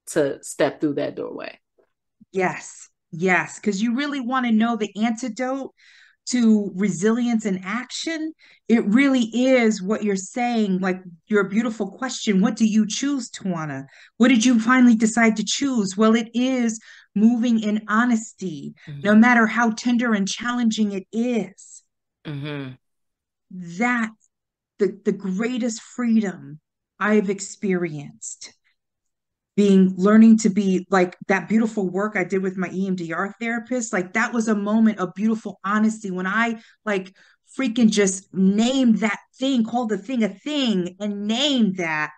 [0.08, 1.60] to step through that doorway.
[2.32, 5.72] Yes, yes, because you really want to know the antidote
[6.28, 8.34] to resilience in action.
[8.68, 12.42] It really is what you're saying, like your beautiful question.
[12.42, 13.86] What do you choose, Tawanna?
[14.18, 15.98] What did you finally decide to choose?
[15.98, 16.80] Well, it is
[17.16, 21.84] moving in honesty, no matter how tender and challenging it is.
[22.26, 22.70] hmm
[23.52, 24.12] That
[24.80, 26.60] the, the greatest freedom
[27.00, 28.54] I've experienced
[29.56, 33.92] being learning to be like that beautiful work I did with my EMDR therapist.
[33.92, 37.14] Like that was a moment of beautiful honesty when I like
[37.58, 42.12] freaking just named that thing, called the thing a thing, and named that.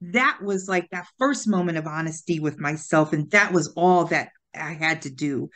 [0.00, 3.12] That was like that first moment of honesty with myself.
[3.12, 5.50] And that was all that I had to do.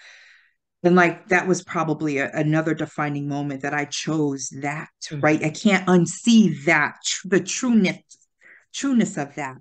[0.85, 5.23] And like that was probably a, another defining moment that I chose that, Mhm.
[5.23, 5.43] right?
[5.43, 8.03] I can't unsee that, tr- the trueness,
[8.73, 9.57] trueness of that.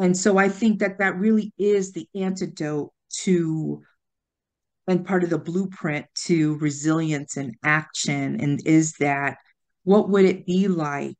[0.00, 2.92] And so I think that that really is the antidote
[3.24, 3.82] to
[4.88, 8.40] and part of the blueprint to resilience in action.
[8.40, 9.36] And is that
[9.84, 11.16] what would it be like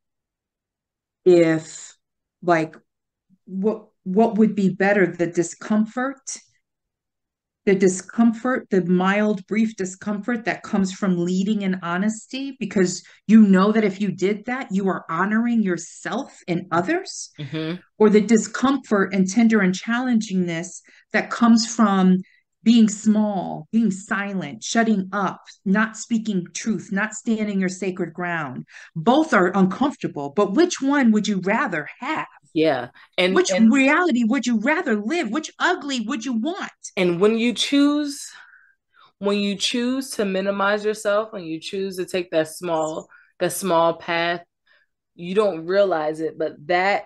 [1.25, 1.97] if,
[2.43, 2.75] like,
[3.45, 6.23] what what would be better, the discomfort,
[7.65, 13.71] the discomfort, the mild, brief discomfort that comes from leading in honesty, because you know
[13.73, 19.15] that if you did that, you are honoring yourself and others hmm or the discomfort
[19.15, 20.81] and tender and challengingness
[21.13, 22.21] that comes from
[22.65, 28.67] being small, being silent, shutting up, not speaking truth, not standing your sacred ground.
[28.95, 32.27] Both are uncomfortable, but which one would you rather have?
[32.55, 35.31] Yeah, and Which and reality would you rather live?
[35.31, 36.71] Which ugly would you want?
[36.97, 38.29] and when you choose
[39.19, 43.09] when you choose to minimize yourself when you choose to take that small
[43.41, 44.43] that small path
[45.15, 47.05] you don't realize it but that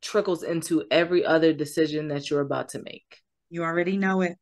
[0.00, 4.36] trickles into every other decision that you're about to make You already know it.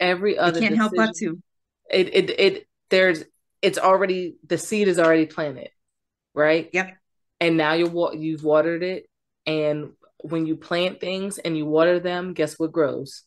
[0.00, 1.38] every You other can't help but to.
[1.90, 3.24] it it it there's
[3.62, 5.70] it's already the seed is already planted
[6.34, 6.96] right Yep.
[7.40, 9.07] and now you're you've watered it
[9.48, 13.24] and when you plant things and you water them guess what grows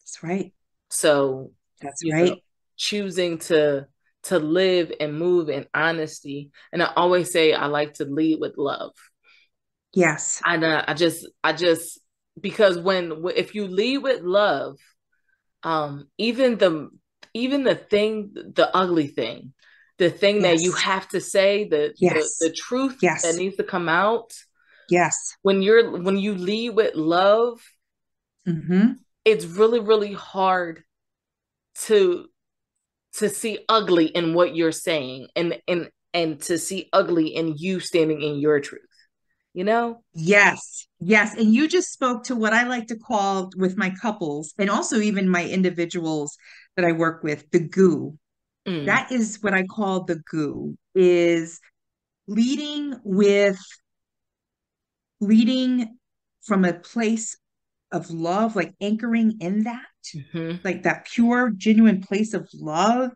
[0.00, 0.52] That's right.
[0.90, 2.30] so That's right.
[2.30, 2.36] know,
[2.76, 3.86] choosing to
[4.24, 8.56] to live and move in honesty and i always say i like to lead with
[8.56, 8.92] love
[9.92, 10.40] Yes.
[10.44, 12.00] i know i just i just
[12.40, 14.78] because when if you lead with love
[15.62, 16.90] um even the
[17.34, 19.52] even the thing the ugly thing
[19.98, 22.38] the thing that you have to say the Yes.
[22.38, 23.22] the, the truth Yes.
[23.22, 24.32] that needs to come out
[24.90, 25.14] Yes.
[25.42, 27.60] when you're when you lead with love
[28.44, 28.92] hmm
[29.24, 30.82] it's really really hard
[31.86, 32.26] to
[33.14, 37.80] to see ugly in what you're saying and and and to see ugly in you
[37.80, 38.82] standing in your truth
[39.54, 41.34] you know Yes, yes.
[41.36, 44.98] And you just spoke to what I like to call with my couples and also
[44.98, 46.36] even my individuals
[46.74, 48.18] that I work with, the goo.
[48.66, 51.60] Mm, That is what I call the goo, is
[52.26, 53.58] leading with
[55.20, 55.98] leading
[56.42, 57.36] from a place
[57.92, 63.10] of love, like anchoring in that mhm, like that pure, genuine place of love.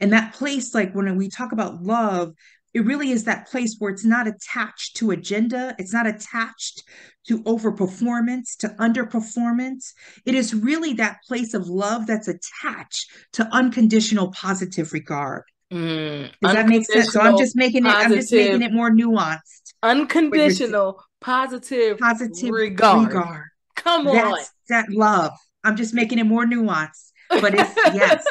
[0.00, 2.34] And that place, like when we talk about love,
[2.74, 6.82] it really is that place where it's not attached to agenda, it's not attached
[7.28, 9.92] to overperformance, to underperformance.
[10.26, 15.44] It is really that place of love that's attached to unconditional positive regard.
[15.72, 16.30] mm.
[16.42, 17.12] Does that make sense?
[17.12, 19.74] So I'm just making it, I'm just making it more nuanced.
[19.82, 23.08] unconditional positive Positive regard.
[23.08, 23.44] regard.
[23.76, 24.14] Come on.
[24.14, 25.32] That's that love.
[25.64, 27.12] I'm just making it more nuanced.
[27.30, 28.24] But it's yes,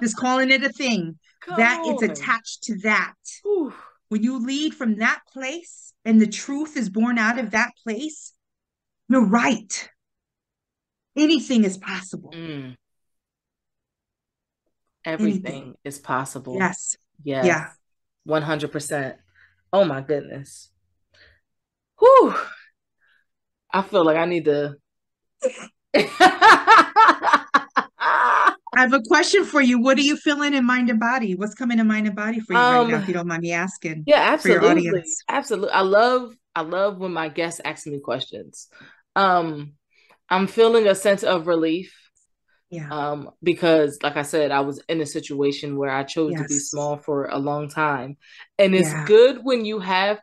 [0.00, 1.18] just calling it a thing.
[1.42, 3.14] Come that it's attached to that.
[3.42, 3.74] Whew.
[4.08, 8.32] When you lead from that place and the truth is born out of that place,
[9.08, 9.90] you're right.
[11.16, 12.30] Anything is possible.
[12.32, 12.76] Mm.
[15.04, 16.56] Everything is possible.
[16.58, 16.96] Yes.
[17.22, 17.46] Yes.
[17.46, 17.68] Yeah.
[18.28, 19.16] 100%.
[19.72, 20.71] Oh my goodness.
[22.02, 22.34] Whew.
[23.72, 24.74] I feel like I need to.
[25.94, 27.44] I
[28.76, 29.80] have a question for you.
[29.80, 31.34] What are you feeling in mind and body?
[31.34, 33.42] What's coming in mind and body for you right now, Um, if you don't mind
[33.42, 34.04] me asking?
[34.06, 34.64] yeah, For your absolutely.
[34.64, 35.22] audience.
[35.28, 35.70] Absolutely.
[35.72, 38.68] I love I love when my guests ask me questions.
[39.16, 39.72] Um
[40.30, 41.94] I'm feeling a sense of relief
[42.70, 42.88] Yeah.
[42.90, 46.58] um because like I said I was in a situation where I chose to be
[46.58, 48.16] small for a long time.
[48.58, 49.04] And it's Yeah.
[49.06, 50.20] good when you have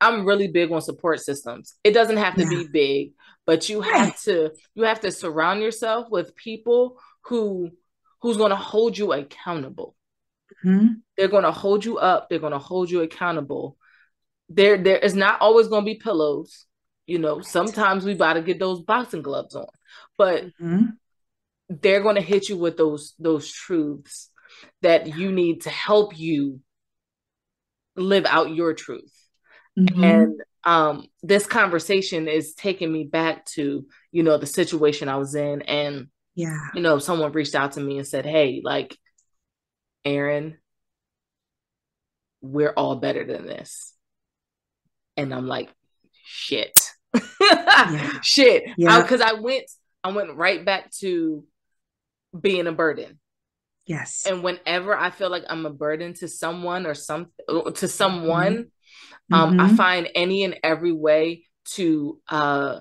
[0.00, 1.74] I'm really big on support systems.
[1.84, 2.48] It doesn't have to Yeah.
[2.48, 3.12] be big,
[3.46, 7.70] but you have to you have to surround yourself with people who
[8.22, 9.94] who's going to hold you accountable.
[10.64, 11.02] Mhm.
[11.16, 13.76] They're going to hold you up, they're going to hold you accountable.
[14.48, 16.66] There there is not always going to be pillows.
[17.06, 19.66] You know, sometimes we got to get those boxing gloves on.
[20.16, 20.96] But Mhm.
[21.68, 24.30] they're going to hit you with those those truths
[24.82, 26.60] that you need to help you
[27.96, 29.12] live out your truth
[29.78, 30.04] Mhm.
[30.04, 35.34] and um this conversation is taking me back to you know the situation i was
[35.34, 36.58] in and Yeah.
[36.74, 38.96] you know someone reached out to me and said hey like
[40.04, 40.58] Erin
[42.42, 43.94] we're all better than this
[45.16, 45.70] and i'm like
[46.24, 46.90] shit
[48.22, 49.00] shit Yeah.
[49.02, 49.64] because I went
[50.04, 51.44] i went right back to
[52.38, 53.18] being a burden
[53.86, 54.24] Yes.
[54.26, 57.28] and whenever i feel like i'm a burden to someone or some
[57.74, 58.70] to someone
[59.30, 59.76] um i Mhm.
[59.76, 61.44] find any and every way
[61.76, 62.80] to uh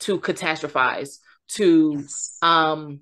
[0.00, 1.18] to catastrophize
[1.48, 2.38] to Yes.
[2.42, 3.00] um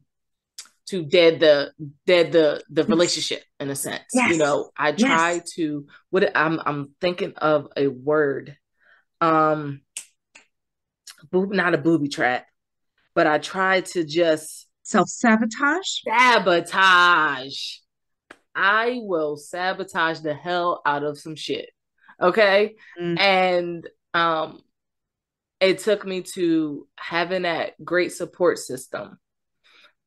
[0.87, 1.73] to dead the
[2.07, 5.53] dead the the relationship in a sense you know i try Yes.
[5.55, 8.57] to what i'm i'm thinking of a word
[9.21, 9.81] um
[11.31, 12.47] boob not a booby trap
[13.15, 16.03] but i try to just Self-sabotage?
[16.07, 17.79] sabotage
[18.55, 21.71] i will sabotage the hell out of some shit
[22.21, 23.19] okay Mm.
[23.21, 24.61] and um
[25.61, 29.19] it took me to having that great support system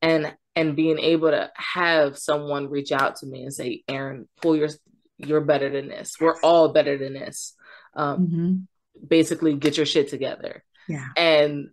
[0.01, 4.55] and and being able to have someone reach out to me and say Erin pull
[4.55, 4.69] your
[5.17, 7.55] you're better than this we're all better than this
[7.95, 9.07] um Mhm.
[9.07, 11.07] basically get your shit together Yeah.
[11.15, 11.69] and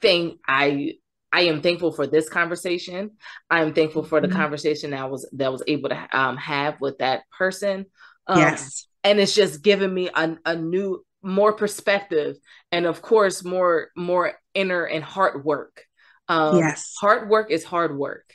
[0.00, 0.92] thing i
[1.32, 3.12] i am thankful for this conversation
[3.50, 4.32] i am thankful for the Mhm.
[4.32, 7.86] conversation that I was that I was able to um have with that person
[8.26, 8.86] um yes.
[9.06, 12.36] And it's just given me a, a new more perspective
[12.72, 15.84] and of course more more inner and hard work
[16.28, 16.94] um Yes.
[17.00, 18.26] hard work is hard work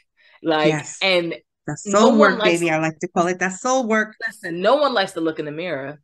[0.43, 0.97] like Yes.
[1.01, 1.35] and
[1.67, 2.71] That's soul one work, likes- baby.
[2.71, 4.15] I like to call it that soul work.
[4.27, 5.99] listen no one likes to look in the mirror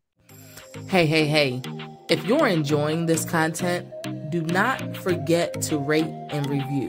[0.89, 1.61] Hey, hey, hey.
[2.07, 3.87] If you're enjoying this content,
[4.29, 6.87] do not forget to rate and review.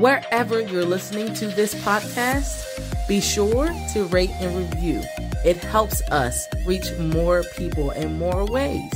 [0.00, 2.64] Wherever you're listening to this podcast,
[3.06, 5.02] be sure to rate and review.
[5.44, 8.92] It helps us reach more people in more ways.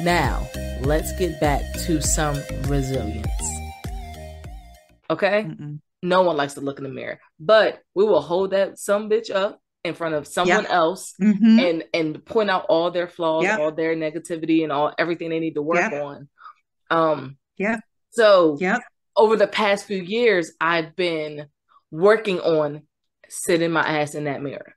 [0.00, 0.46] Now,
[0.80, 2.36] let's get back to some
[2.66, 3.28] resilience.
[5.10, 5.78] okay Mm-mm.
[6.02, 9.30] no one likes to look in the mirror but we will hold that some bitch
[9.34, 11.58] up in front of someone else Mhm.
[11.60, 13.58] and and point out all their flaws Yep.
[13.58, 16.02] all their negativity and all everything they need to work Yep.
[16.02, 16.28] on
[16.90, 17.80] um Yep.
[18.10, 18.80] so Yep.
[19.16, 21.46] over the past few years i've been
[21.90, 22.82] working on
[23.28, 24.74] sitting my ass in that mirror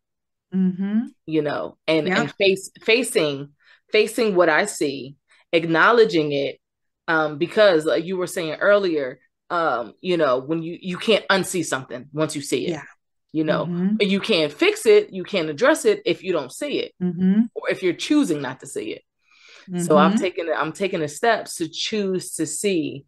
[0.55, 1.07] Mhm.
[1.25, 2.17] you know and Yep.
[2.17, 3.49] and face facing
[3.91, 5.15] facing what i see
[5.51, 6.59] acknowledging it
[7.07, 11.63] um because like you were saying earlier um you know when you you can't unsee
[11.65, 12.83] something once you see it Yeah.
[13.31, 13.97] you know Mhm.
[14.01, 17.49] you can't fix it you can't address it if you don't see it Mhm.
[17.55, 19.03] or if you're choosing not to see it
[19.85, 20.19] so i've Mhm.
[20.19, 23.05] taken i'm taking the steps to choose to see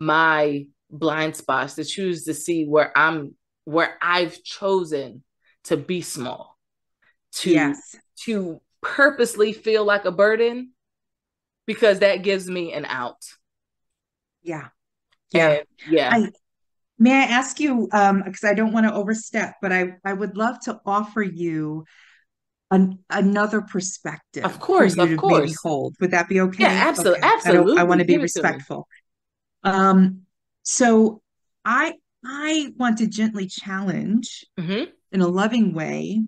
[0.00, 5.22] my blind spots to choose to see where i'm where i've chosen
[5.64, 6.53] to be small
[7.36, 7.96] to yes.
[8.24, 10.72] to purposely feel like a burden
[11.66, 13.16] because that gives me an out
[14.42, 14.68] Yeah.
[15.32, 15.48] Yeah.
[15.50, 16.28] And, yeah I
[16.98, 20.36] may I ask you, um, because I don't want to overstep, but I I would
[20.36, 21.84] love to offer you
[22.70, 25.56] an, another perspective Of course, of course.
[25.62, 25.94] hold.
[26.00, 26.64] Would that be okay?
[26.64, 27.78] Yeah, absol- Okay.
[27.78, 28.48] I I want to be Give it to me.
[28.48, 28.88] respectful.
[29.62, 30.22] Um,
[30.62, 31.22] so
[31.64, 34.88] I I want to gently challenge Mhm.
[35.12, 36.22] in a loving way,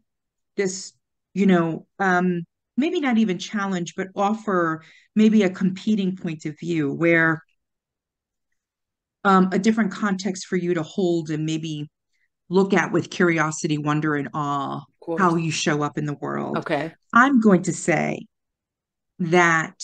[0.57, 0.92] this,
[1.37, 2.47] you know, um,
[2.78, 4.82] maybe not even challenge, but offer
[5.14, 7.43] maybe a competing point of view where
[9.22, 11.91] um, a different context for you to hold and maybe
[12.49, 14.80] look at with curiosity, wonder, and awe
[15.18, 16.57] how you show up in the world.
[16.57, 16.95] Okay.
[17.12, 18.26] I'm going to say
[19.18, 19.74] that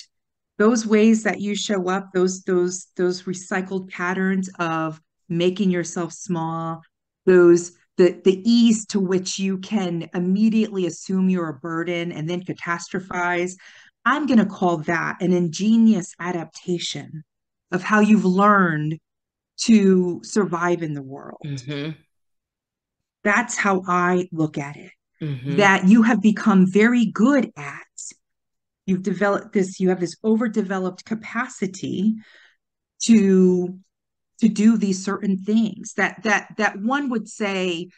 [0.57, 4.99] those ways that you show up, those those those recycled patterns of
[5.29, 6.81] making yourself small,
[7.27, 7.73] those
[8.03, 13.55] the the ease to which you can immediately assume you're a burden and then catastrophize,
[14.05, 17.23] I'm going to call that an ingenious adaptation
[17.71, 18.99] of how you've learned
[19.63, 21.43] to survive in the world.
[21.47, 21.91] Mm-hmm.
[23.23, 24.91] That's how I look at it.
[25.23, 25.57] Mm-hmm.
[25.57, 27.79] That you have become very good at.
[28.87, 32.17] You've developed this, you have this overdeveloped capacity
[33.05, 33.79] to
[34.43, 37.88] to do these certain things that that that one would say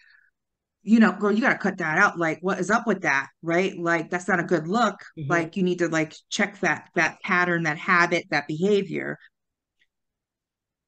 [0.82, 2.18] you know girl you got to cut that out.
[2.18, 3.28] Like what is up with that?
[3.40, 3.74] Right?
[3.78, 4.96] Like that's not a good look.
[5.18, 5.30] Mhm.
[5.30, 9.18] like you need to like check that that pattern that habit that behavior.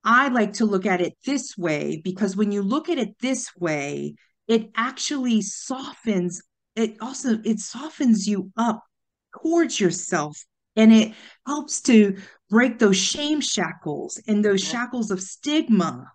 [0.05, 3.49] I like to look at it this way because when you look at it this
[3.57, 6.43] way it actually softens
[6.75, 8.83] it also it softens you up
[9.41, 10.37] towards yourself
[10.77, 11.15] and it
[11.47, 12.19] helps to
[12.49, 16.11] break those shame shackles and those shackles of stigma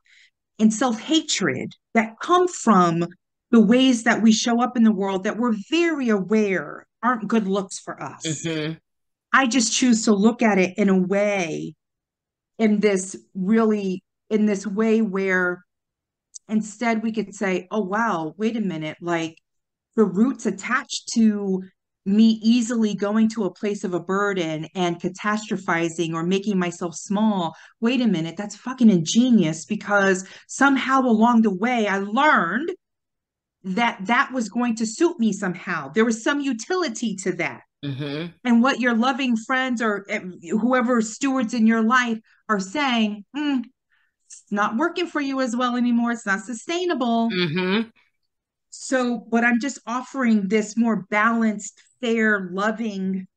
[0.59, 3.05] and self-hatred that come from
[3.51, 7.47] the ways that we show up in the world that we're very aware aren't good
[7.47, 8.23] looks for us.
[8.45, 8.79] Mhm.
[9.33, 11.75] I just choose to look at it in a way,
[12.57, 15.65] in this really, in this way where
[16.47, 19.37] instead we could say, oh, wow, wait a minute, like
[19.95, 21.63] the roots attached to
[22.05, 27.55] me easily going to a place of a burden and catastrophizing or making myself small.
[27.79, 32.71] Wait a minute, that's fucking ingenious because somehow along the way I learned
[33.63, 35.89] that that was going to suit me somehow.
[35.89, 38.33] There was some utility to that Mhm.
[38.43, 42.17] and what your loving friends or eh, whoever stewards in your life
[42.49, 43.59] are saying, "Hmm,
[44.25, 46.11] it's not working for you as well anymore.
[46.11, 47.29] It's not sustainable.
[47.29, 47.91] Mhm.
[48.71, 53.27] So, but I'm just offering this more balanced, fair, loving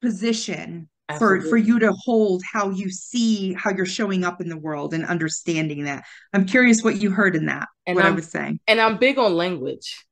[0.00, 0.88] position
[1.18, 4.92] for for you to hold how you see how you're showing up in the world
[4.92, 6.04] and understanding that.
[6.32, 8.58] I'm curious what you heard in that, And what I I'm- was saying.
[8.66, 10.04] and I'm big on language.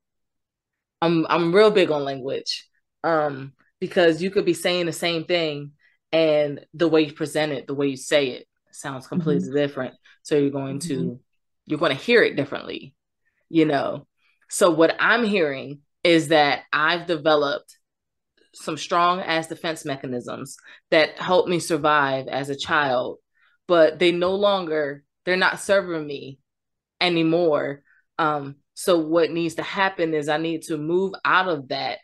[1.01, 2.67] I'm I'm real big on language.
[3.03, 5.73] Um, because you could be saying the same thing
[6.11, 9.93] and the way you present it, the way you say it sounds completely different.
[10.23, 11.19] So you're going to
[11.65, 12.95] you're going to hear it differently,
[13.49, 14.07] you know.
[14.49, 17.77] So what I'm hearing is that I've developed
[18.53, 20.55] some strong ass defense mechanisms
[20.91, 23.17] that helped me survive as a child,
[23.67, 26.37] but they no longer they're not serving me
[27.01, 27.81] anymore.
[28.19, 31.97] Um, so what needs to happen is I need to move out of that.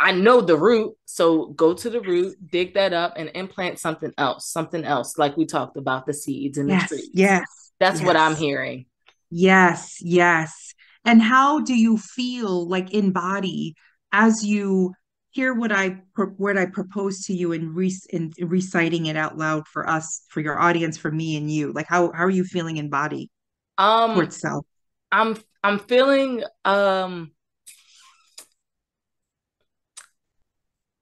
[0.00, 4.12] I know the root, so go to the root, dig that up, and implant something
[4.18, 7.10] else, something else, like we talked about the seeds and the Yes, trees.
[7.14, 7.44] yes,
[7.78, 8.86] That's what I'm hearing.
[9.30, 10.63] yes, yes.
[11.04, 13.74] And how do you feel like in body
[14.12, 14.94] as you
[15.30, 16.00] hear what I
[16.36, 20.40] what I propose to you and re- in reciting it out loud for us, for
[20.40, 21.72] your audience, for me and you?
[21.72, 23.30] Like how how are you feeling in body
[23.78, 24.64] Um, towards self?
[25.12, 27.32] I'm I'm feeling um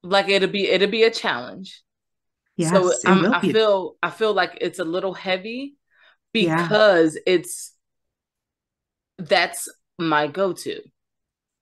[0.03, 1.82] like it'll be it'll be a challenge.
[2.57, 5.76] Yes, so it I'm, will I feel I feel like it's a little heavy
[6.34, 6.68] Yeah.
[6.68, 7.72] because it's
[9.18, 9.68] that's
[10.09, 10.80] my go-to.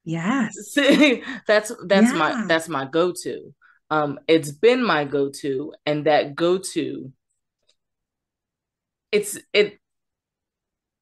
[0.05, 0.55] Yes.
[1.47, 3.55] That's that's my that's my go-to.
[3.91, 7.13] Um, it's been my go-to, and that go-to,
[9.13, 9.79] it's it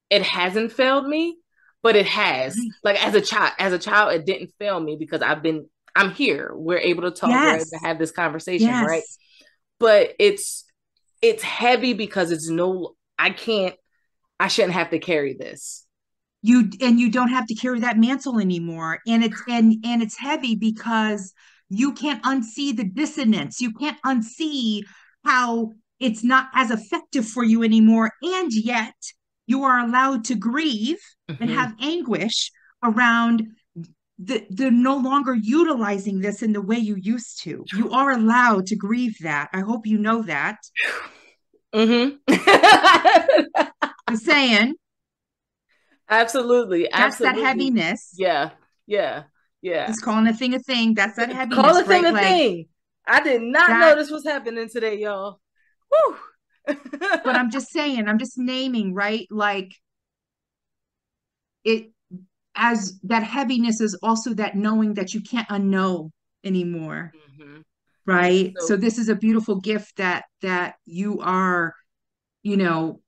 [0.09, 1.37] it hasn't failed me,
[1.83, 2.57] but it has.
[2.57, 2.67] Right.
[2.95, 6.11] Like as a child, as a child, it didn't fail me because I've been I'm
[6.11, 6.51] here.
[6.53, 7.69] We're able to talk, able Yes.
[7.69, 8.85] to have this conversation, Yes.
[8.87, 9.03] right?
[9.79, 10.65] But it's
[11.21, 13.75] it's heavy because it's no I can't
[14.39, 15.85] I shouldn't have to carry this.
[16.41, 18.99] You and you don't have to carry that mantle anymore.
[19.07, 21.33] And it's and and it's heavy because
[21.69, 23.59] you can't unsee the dissonance.
[23.61, 24.81] You can't unsee
[25.25, 28.11] how it's not as effective for you anymore.
[28.21, 28.95] And yet
[29.47, 31.55] you are allowed to grieve and Mhm.
[31.55, 32.51] have anguish
[32.83, 33.47] around
[34.17, 37.63] the the no longer utilizing this in the way you used to.
[37.73, 39.49] You are allowed to grieve that.
[39.53, 40.57] I hope you know that.
[41.73, 42.17] Mhm.
[44.07, 44.73] i'm saying
[46.09, 48.51] absolutely, that's that heaviness Yeah,
[48.87, 49.23] yeah,
[49.61, 49.87] yeah.
[49.87, 52.11] just calling a thing a thing that's that heaviness Call a thing right?
[52.11, 52.65] a Like, thing.
[53.07, 55.39] I did not That- know this was happening today, y'all.
[55.91, 56.15] Woo.
[56.67, 59.27] but I'm just saying, I'm just naming, right?
[59.31, 59.73] Like
[61.63, 61.91] it
[62.55, 66.11] as that heaviness is also that knowing that you can't unknow
[66.43, 67.63] anymore, Mhm.
[68.05, 68.53] right?
[68.59, 71.73] So- So this is a beautiful gift that that you are,
[72.43, 73.01] you know,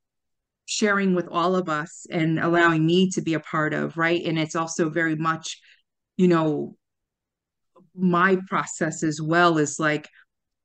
[0.72, 4.24] sharing with all of us and allowing me to be a part of, right?
[4.26, 5.60] And it's also very much,
[6.16, 6.78] you know,
[7.94, 10.08] my process as well is like,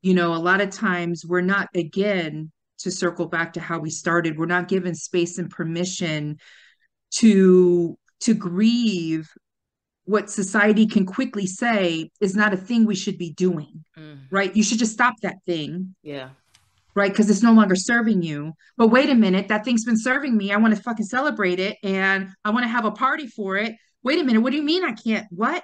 [0.02, 3.90] you know, a lot of times we're not, again, to circle back to how we
[3.90, 6.38] started, we're not given space and permission
[7.14, 9.28] to to grieve
[10.04, 14.18] what society can quickly say is not a thing we should be doing mm.
[14.30, 16.30] right you should just stop that thing yeah
[16.96, 17.12] right?
[17.12, 18.54] Because it's no longer serving you.
[18.76, 20.50] But wait a minute that thing's been serving me.
[20.50, 23.74] I want to fucking celebrate it and i want to have a party for it.
[24.02, 25.26] Wait a minute what do you mean i can't?
[25.30, 25.62] What?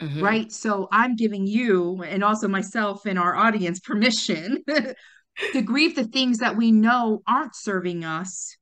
[0.00, 0.22] Mm-hmm.
[0.22, 0.52] right?
[0.52, 4.62] So i'm giving you and also myself and our audience permission
[5.52, 8.56] to grieve the things that we know aren't serving us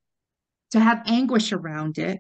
[0.71, 2.19] to have anguish around it.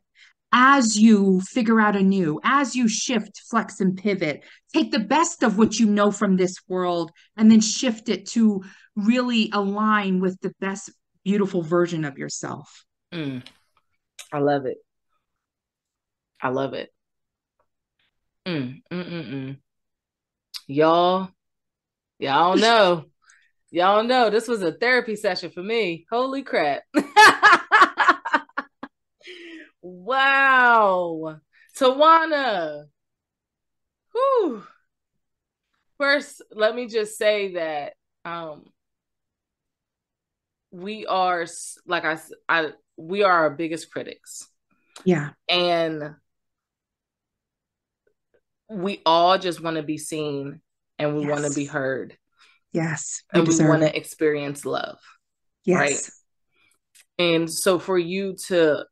[0.53, 4.43] As you figure out anew, as you shift, flex, and pivot,
[4.73, 8.63] take the best of what you know from this world and then shift it to
[8.97, 10.91] really align with the best,
[11.25, 12.85] beautiful version of yourself.
[13.13, 13.43] Mm.
[14.33, 14.79] I love it.
[16.43, 16.91] I love it.
[18.47, 19.59] Mm, mm, mm, mm.
[20.67, 21.29] Y'all,
[22.19, 23.05] y'all know,
[23.71, 26.07] y'all know this was a therapy session for me.
[26.11, 26.83] Holy crap.
[29.87, 31.39] Wow.
[31.79, 32.87] Tawanna.
[34.13, 34.65] Whew.
[35.97, 37.95] First, let me just say that
[38.25, 38.65] um
[40.77, 41.47] we are
[41.87, 42.19] like I,
[42.49, 44.47] I we are our biggest critics.
[45.05, 45.31] Yeah.
[45.49, 46.15] And
[48.69, 50.61] we all just want to be seen
[50.99, 51.31] and we yes.
[51.31, 52.17] want to be heard.
[52.73, 53.23] Yes.
[53.33, 54.99] And we want to experience love.
[55.65, 55.79] Yes.
[57.19, 57.27] Right.
[57.27, 58.85] And so for you to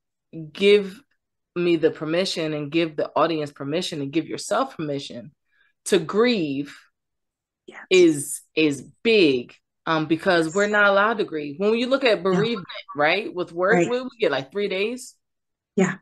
[0.53, 0.99] give
[1.55, 5.33] me the permission and give the audience permission and give yourself permission
[5.87, 6.75] to grieve
[7.67, 7.85] yes.
[7.91, 9.55] is is big
[9.87, 10.55] um because yes.
[10.55, 12.67] we're not allowed to grieve when you look at bereavement
[12.97, 13.03] yeah.
[13.03, 13.91] right with work right.
[13.91, 15.15] we, we get like three days
[15.77, 15.95] yeah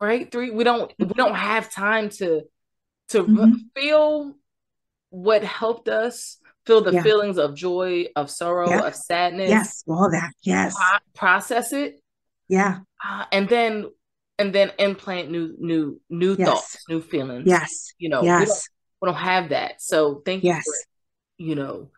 [0.00, 2.42] right three we don't we don't have time to
[3.08, 3.52] to mm-hmm.
[3.74, 4.34] feel
[5.10, 7.02] what helped us feel the yeah.
[7.02, 10.76] feelings of joy of sorrow of sadness yes all that yes
[11.14, 12.00] process it
[12.48, 13.86] yeah uh, and then
[14.38, 16.48] and then implant new new new yes.
[16.48, 18.40] thoughts new feelings yes you know yes.
[18.40, 18.62] we, don't,
[19.00, 20.64] we don't have that so thank yes.
[20.66, 21.90] you for, you know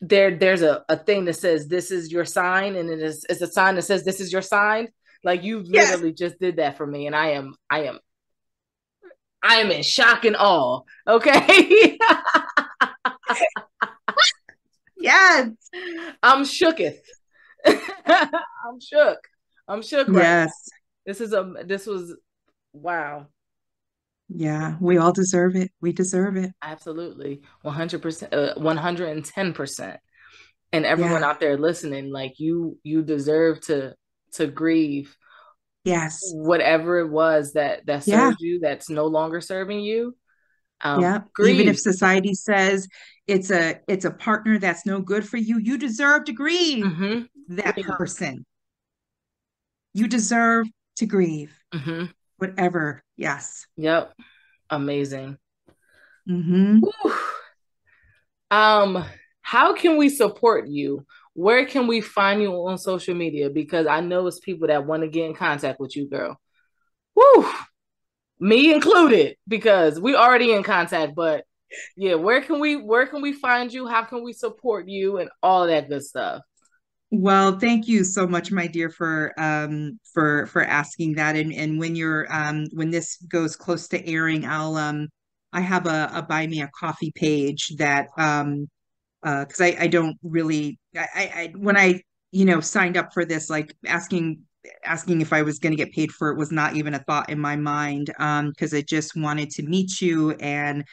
[0.00, 3.40] there there's a, a thing that says this is your sign and it is it's
[3.40, 4.88] a sign that says this is your sign.
[5.24, 6.18] Like you literally yes.
[6.18, 7.98] just did that for me and i am i am
[9.42, 11.98] i am in shock and awe okay?
[14.96, 15.48] Yes.
[16.22, 16.98] I'm shooketh.
[17.66, 19.18] I'm shook.
[19.68, 20.68] I'm shook right yes.
[21.04, 22.16] this is a this was
[22.72, 23.26] wow.
[24.28, 25.70] Yeah, we all deserve it.
[25.80, 26.52] We deserve it.
[26.62, 27.42] Absolutely.
[27.64, 29.96] 100% uh, 110%.
[30.72, 31.28] And everyone yeah.
[31.28, 33.94] out there listening like you you deserve to
[34.32, 35.16] to grieve.
[35.84, 36.18] Yes.
[36.32, 38.46] Whatever it was that that served yeah.
[38.46, 40.16] you that's no longer serving you.
[40.80, 41.20] Um, yeah.
[41.32, 41.54] Grieve.
[41.54, 42.88] Even if society says
[43.28, 47.54] it's a it's a partner that's no good for you, you deserve to grieve mm-hmm.
[47.54, 48.44] that person.
[49.94, 50.66] You deserve
[50.96, 51.56] to grieve.
[51.72, 52.06] Mm-hmm.
[52.38, 53.02] Whatever.
[53.16, 53.66] Yes.
[53.76, 54.12] Yep.
[54.70, 55.38] Amazing.
[56.28, 56.80] Mm-hmm.
[58.50, 59.04] Um,
[59.42, 61.06] how can we support you?
[61.34, 63.50] Where can we find you on social media?
[63.50, 66.40] Because I know it's people that want to get in contact with you, girl.
[67.14, 67.46] Woo!
[68.38, 71.44] Me included, because we already in contact, but
[71.96, 73.86] yeah, where can we where can we find you?
[73.86, 76.42] How can we support you and all that good stuff?
[77.18, 81.34] Well, thank you so much, my dear, for um, for for asking that.
[81.36, 85.08] And and when you're um, when this goes close to airing, I'll um,
[85.52, 88.68] I have a, a buy me a coffee page that um,
[89.22, 92.02] because uh, I I don't really I, I when I
[92.32, 94.42] you know signed up for this like asking
[94.84, 97.30] asking if I was going to get paid for it was not even a thought
[97.30, 100.84] in my mind um because I just wanted to meet you and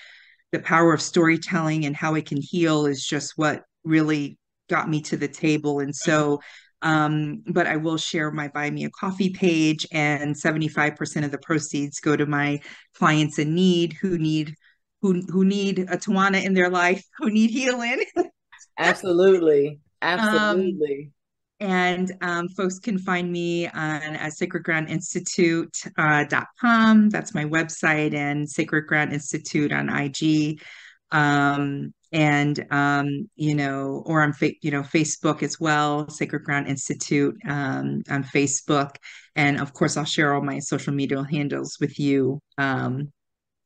[0.51, 4.37] the power of storytelling and how it can heal is just what really
[4.69, 5.79] got me to the table.
[5.79, 6.41] And so,
[6.81, 11.37] um, but I will share my buy me a coffee page, and 75% of the
[11.37, 12.59] proceeds go to my
[12.95, 14.55] clients in need who need
[15.01, 18.03] who who need a Tawanna in their life, who need healing.
[18.77, 19.79] Absolutely.
[20.01, 21.05] Absolutely.
[21.05, 21.11] Um,
[21.59, 27.05] and um, folks can find me on uh, sacredgroundinstitute.com.
[27.05, 30.61] Uh, That's my website, and Sacred Ground Institute on IG.
[31.13, 36.67] Um, and um, you know, or on fa- you know Facebook as well, Sacred Ground
[36.67, 38.95] Institute um, on Facebook,
[39.35, 43.11] and of course I'll share all my social media handles with you, um,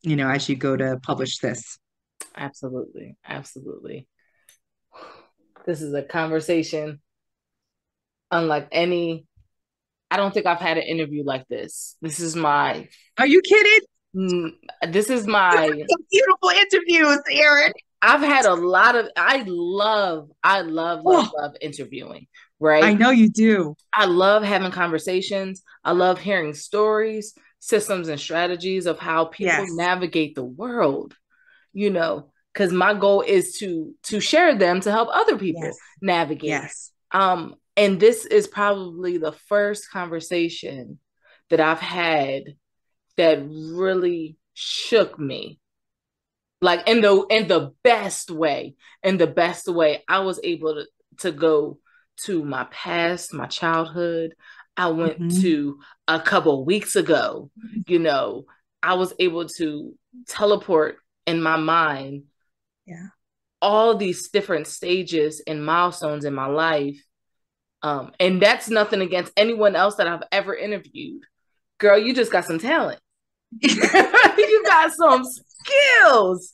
[0.02, 1.80] you know, as you go to publish this.
[2.36, 4.08] Absolutely, absolutely.
[5.66, 7.02] This is a conversation
[8.32, 9.26] unlike any
[10.10, 11.98] I don't think I've had an interview like this.
[12.02, 12.88] This is my.
[13.18, 13.80] Are you kidding?
[14.18, 14.54] Mm,
[14.90, 15.68] this is my
[16.12, 17.72] beautiful interviews, Erin.
[18.02, 19.10] I've had a lot of.
[19.16, 22.28] I love, I love, love, oh, love interviewing.
[22.60, 22.84] Right.
[22.84, 23.76] I know you do.
[23.94, 25.62] I love having conversations.
[25.84, 29.70] I love hearing stories, systems, and strategies of how people yes.
[29.72, 31.16] navigate the world.
[31.74, 35.78] You know, because my goal is to to share them to help other people yes.
[36.02, 36.50] navigate.
[36.50, 36.92] Yes.
[37.12, 41.00] Um, and this is probably the first conversation
[41.50, 42.44] that I've had
[43.18, 45.60] that really shook me.
[46.60, 50.86] Like in the in the best way in the best way i was able to
[51.20, 51.78] to go
[52.24, 54.34] to my past my childhood.
[54.76, 55.42] I went mm-hmm.
[55.42, 57.52] to a couple weeks ago
[57.88, 58.46] you know.
[58.82, 59.94] I was able to
[60.28, 62.24] teleport in my mind
[62.86, 63.08] yeah.
[63.62, 67.00] all these different stages and milestones in my life.
[67.84, 71.22] Um and that's nothing against anyone else that i've ever interviewed.
[71.78, 73.00] Girl you just got some talent
[73.62, 76.52] you got some skills.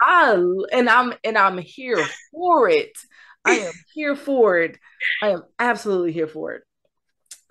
[0.00, 0.34] I
[0.72, 2.92] and I'm and I'm here for it.
[3.44, 4.78] I am here for it.
[5.22, 6.62] I am absolutely here for it.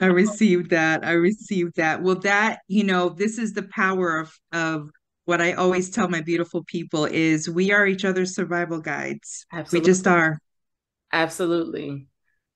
[0.02, 1.06] I received that.
[1.06, 2.02] I received that.
[2.04, 4.90] Well, that, you know, this is the power of of
[5.24, 9.46] what I always tell my beautiful people is we are each other's survival guides.
[9.52, 9.80] Absolutely.
[9.80, 10.40] We just are.
[11.12, 12.08] Absolutely.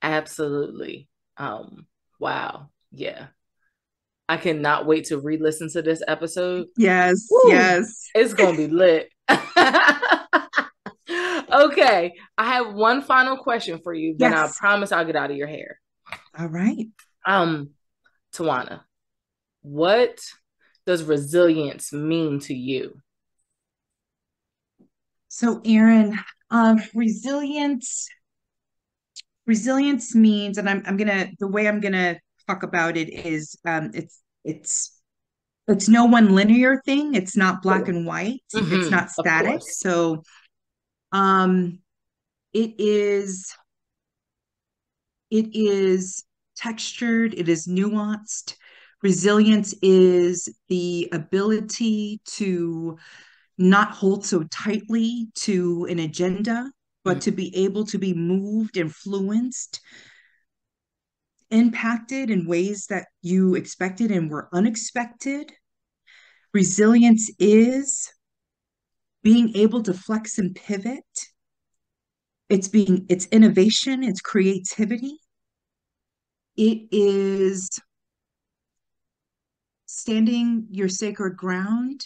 [0.02, 1.08] Absolutely.
[1.38, 1.88] Um
[2.20, 2.70] wow.
[2.92, 3.28] Yeah.
[4.30, 6.68] I cannot wait to re-listen to this episode.
[6.78, 8.10] Yes, Woo, yes.
[8.14, 9.10] It's gonna be lit.
[11.52, 12.14] okay.
[12.38, 14.56] I have one final question for you, then yes.
[14.56, 15.80] I promise I'll get out of your hair.
[16.38, 16.86] All right.
[17.26, 17.72] Um,
[18.32, 18.82] Tawanna,
[19.62, 20.20] what
[20.86, 23.02] does resilience mean to you?
[25.28, 26.20] So, Erin,
[26.52, 28.08] um, resilience
[29.48, 32.20] resilience means, and I'm I'm gonna the way I'm gonna
[32.50, 35.00] talk about it is um, it's it's
[35.68, 37.14] it's no one linear thing.
[37.14, 38.42] It's not black and white.
[38.56, 39.62] Mm-hmm, it's not static.
[39.62, 40.24] So
[41.12, 41.80] um
[42.54, 43.54] it is
[45.30, 46.24] it is
[46.58, 48.56] textured, it is nuanced.
[49.04, 52.98] Resilience is the ability to
[53.58, 56.72] not hold so tightly to an agenda,
[57.04, 57.20] but mm-hmm.
[57.20, 59.82] to be able to be moved, influenced,
[61.52, 65.52] impacted in ways that you expected and were unexpected.
[66.54, 68.12] Resilience is
[69.24, 71.04] being able to flex and pivot.
[72.50, 75.18] It's being it's innovation, it's creativity.
[76.58, 77.70] It is
[79.86, 82.06] standing your sacred ground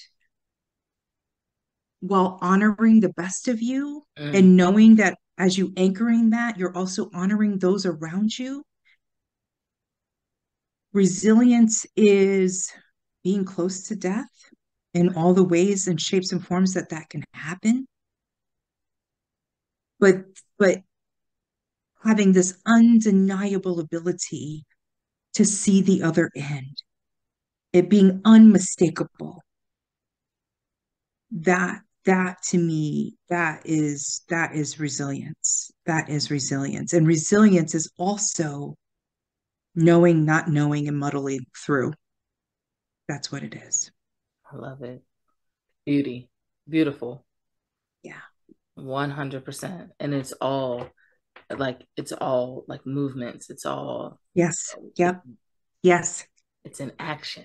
[2.02, 4.38] while honoring the best of you mm.
[4.38, 8.64] and knowing that as you anchoring that, you're also honoring those around you
[10.94, 12.72] Resilience is
[13.24, 14.30] being close to death
[14.94, 17.88] in all the ways and shapes and forms that that can happen.
[20.00, 20.26] But,
[20.60, 20.82] but
[22.04, 24.66] having this undeniable ability
[25.34, 26.84] to see the other end,
[27.72, 29.42] it being unmistakable.
[31.32, 37.90] That that to me that is that is resilience that is resilience and resilience is
[37.98, 38.76] also
[39.76, 41.94] knowing, not knowing, and muddling through.
[43.08, 43.92] That's what it is.
[44.52, 45.04] I love it.
[45.86, 46.30] Beauty,
[46.68, 47.26] beautiful.
[48.04, 48.22] Yeah.
[48.78, 49.90] 100%.
[50.00, 50.90] And it's all
[51.50, 53.50] like, it's all like movements.
[53.50, 54.20] It's all.
[54.34, 54.76] Yes.
[54.96, 55.24] Yep.
[55.82, 56.26] Yes.
[56.64, 57.44] It's an action.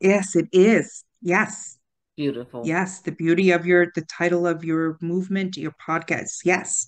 [0.00, 1.04] Yes, it is.
[1.22, 1.78] Yes.
[2.16, 2.66] Beautiful.
[2.66, 3.00] Yes.
[3.00, 6.40] The beauty of your, the title of your movement, your podcast.
[6.44, 6.86] Yes.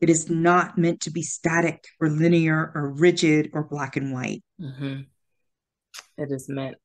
[0.00, 4.42] It is not meant to be static or linear or rigid or black and white.
[4.60, 5.02] Mm-hmm.
[6.16, 6.76] It is meant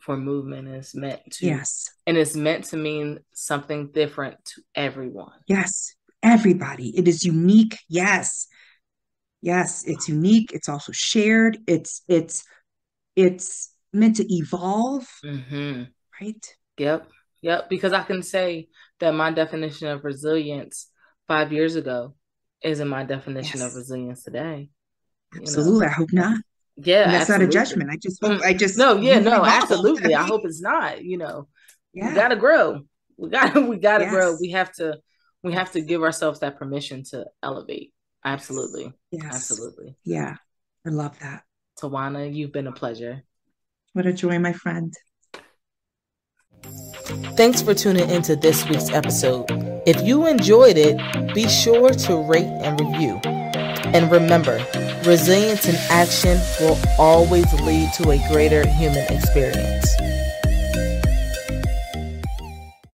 [0.00, 0.68] for movement.
[0.68, 5.32] It's meant to yes, and it's meant to mean something different to everyone.
[5.46, 6.96] Yes, everybody.
[6.96, 7.78] It is unique.
[7.88, 8.46] Yes,
[9.40, 10.52] yes, it's unique.
[10.52, 11.58] It's also shared.
[11.66, 12.44] It's it's
[13.16, 15.06] it's meant to evolve.
[15.24, 15.84] Mm-hmm.
[16.20, 16.56] Right.
[16.78, 17.08] Yep.
[17.42, 17.70] Yep.
[17.70, 18.68] Because I can say
[19.00, 20.90] that my definition of resilience
[21.26, 22.14] five years ago
[22.62, 23.70] isn't my definition yes.
[23.70, 24.70] of resilience today.
[25.34, 25.80] Absolutely.
[25.80, 25.86] Know?
[25.86, 26.38] I hope not.
[26.76, 27.04] Yeah.
[27.04, 27.46] And that's absolutely.
[27.46, 27.90] not a judgment.
[27.90, 30.14] I just hope I just mm, No, yeah, no, absolutely.
[30.14, 31.48] I hope it's not, you know.
[31.92, 32.10] Yeah.
[32.10, 32.82] We gotta grow.
[33.16, 34.12] We gotta we gotta yes.
[34.12, 34.36] grow.
[34.40, 34.98] We have to
[35.42, 37.92] we have to give ourselves that permission to elevate.
[38.24, 38.92] Absolutely.
[39.10, 39.24] Yes.
[39.34, 39.96] Absolutely.
[40.04, 40.36] Yeah.
[40.86, 41.42] I love that.
[41.80, 43.22] Tawanna, you've been a pleasure.
[43.92, 44.94] What a joy, my friend.
[47.36, 49.69] Thanks for tuning into this week's episode.
[49.86, 50.98] If you enjoyed it,
[51.34, 53.18] be sure to rate and review.
[53.24, 54.62] And remember,
[55.04, 59.88] resilience in action will always lead to a greater human experience.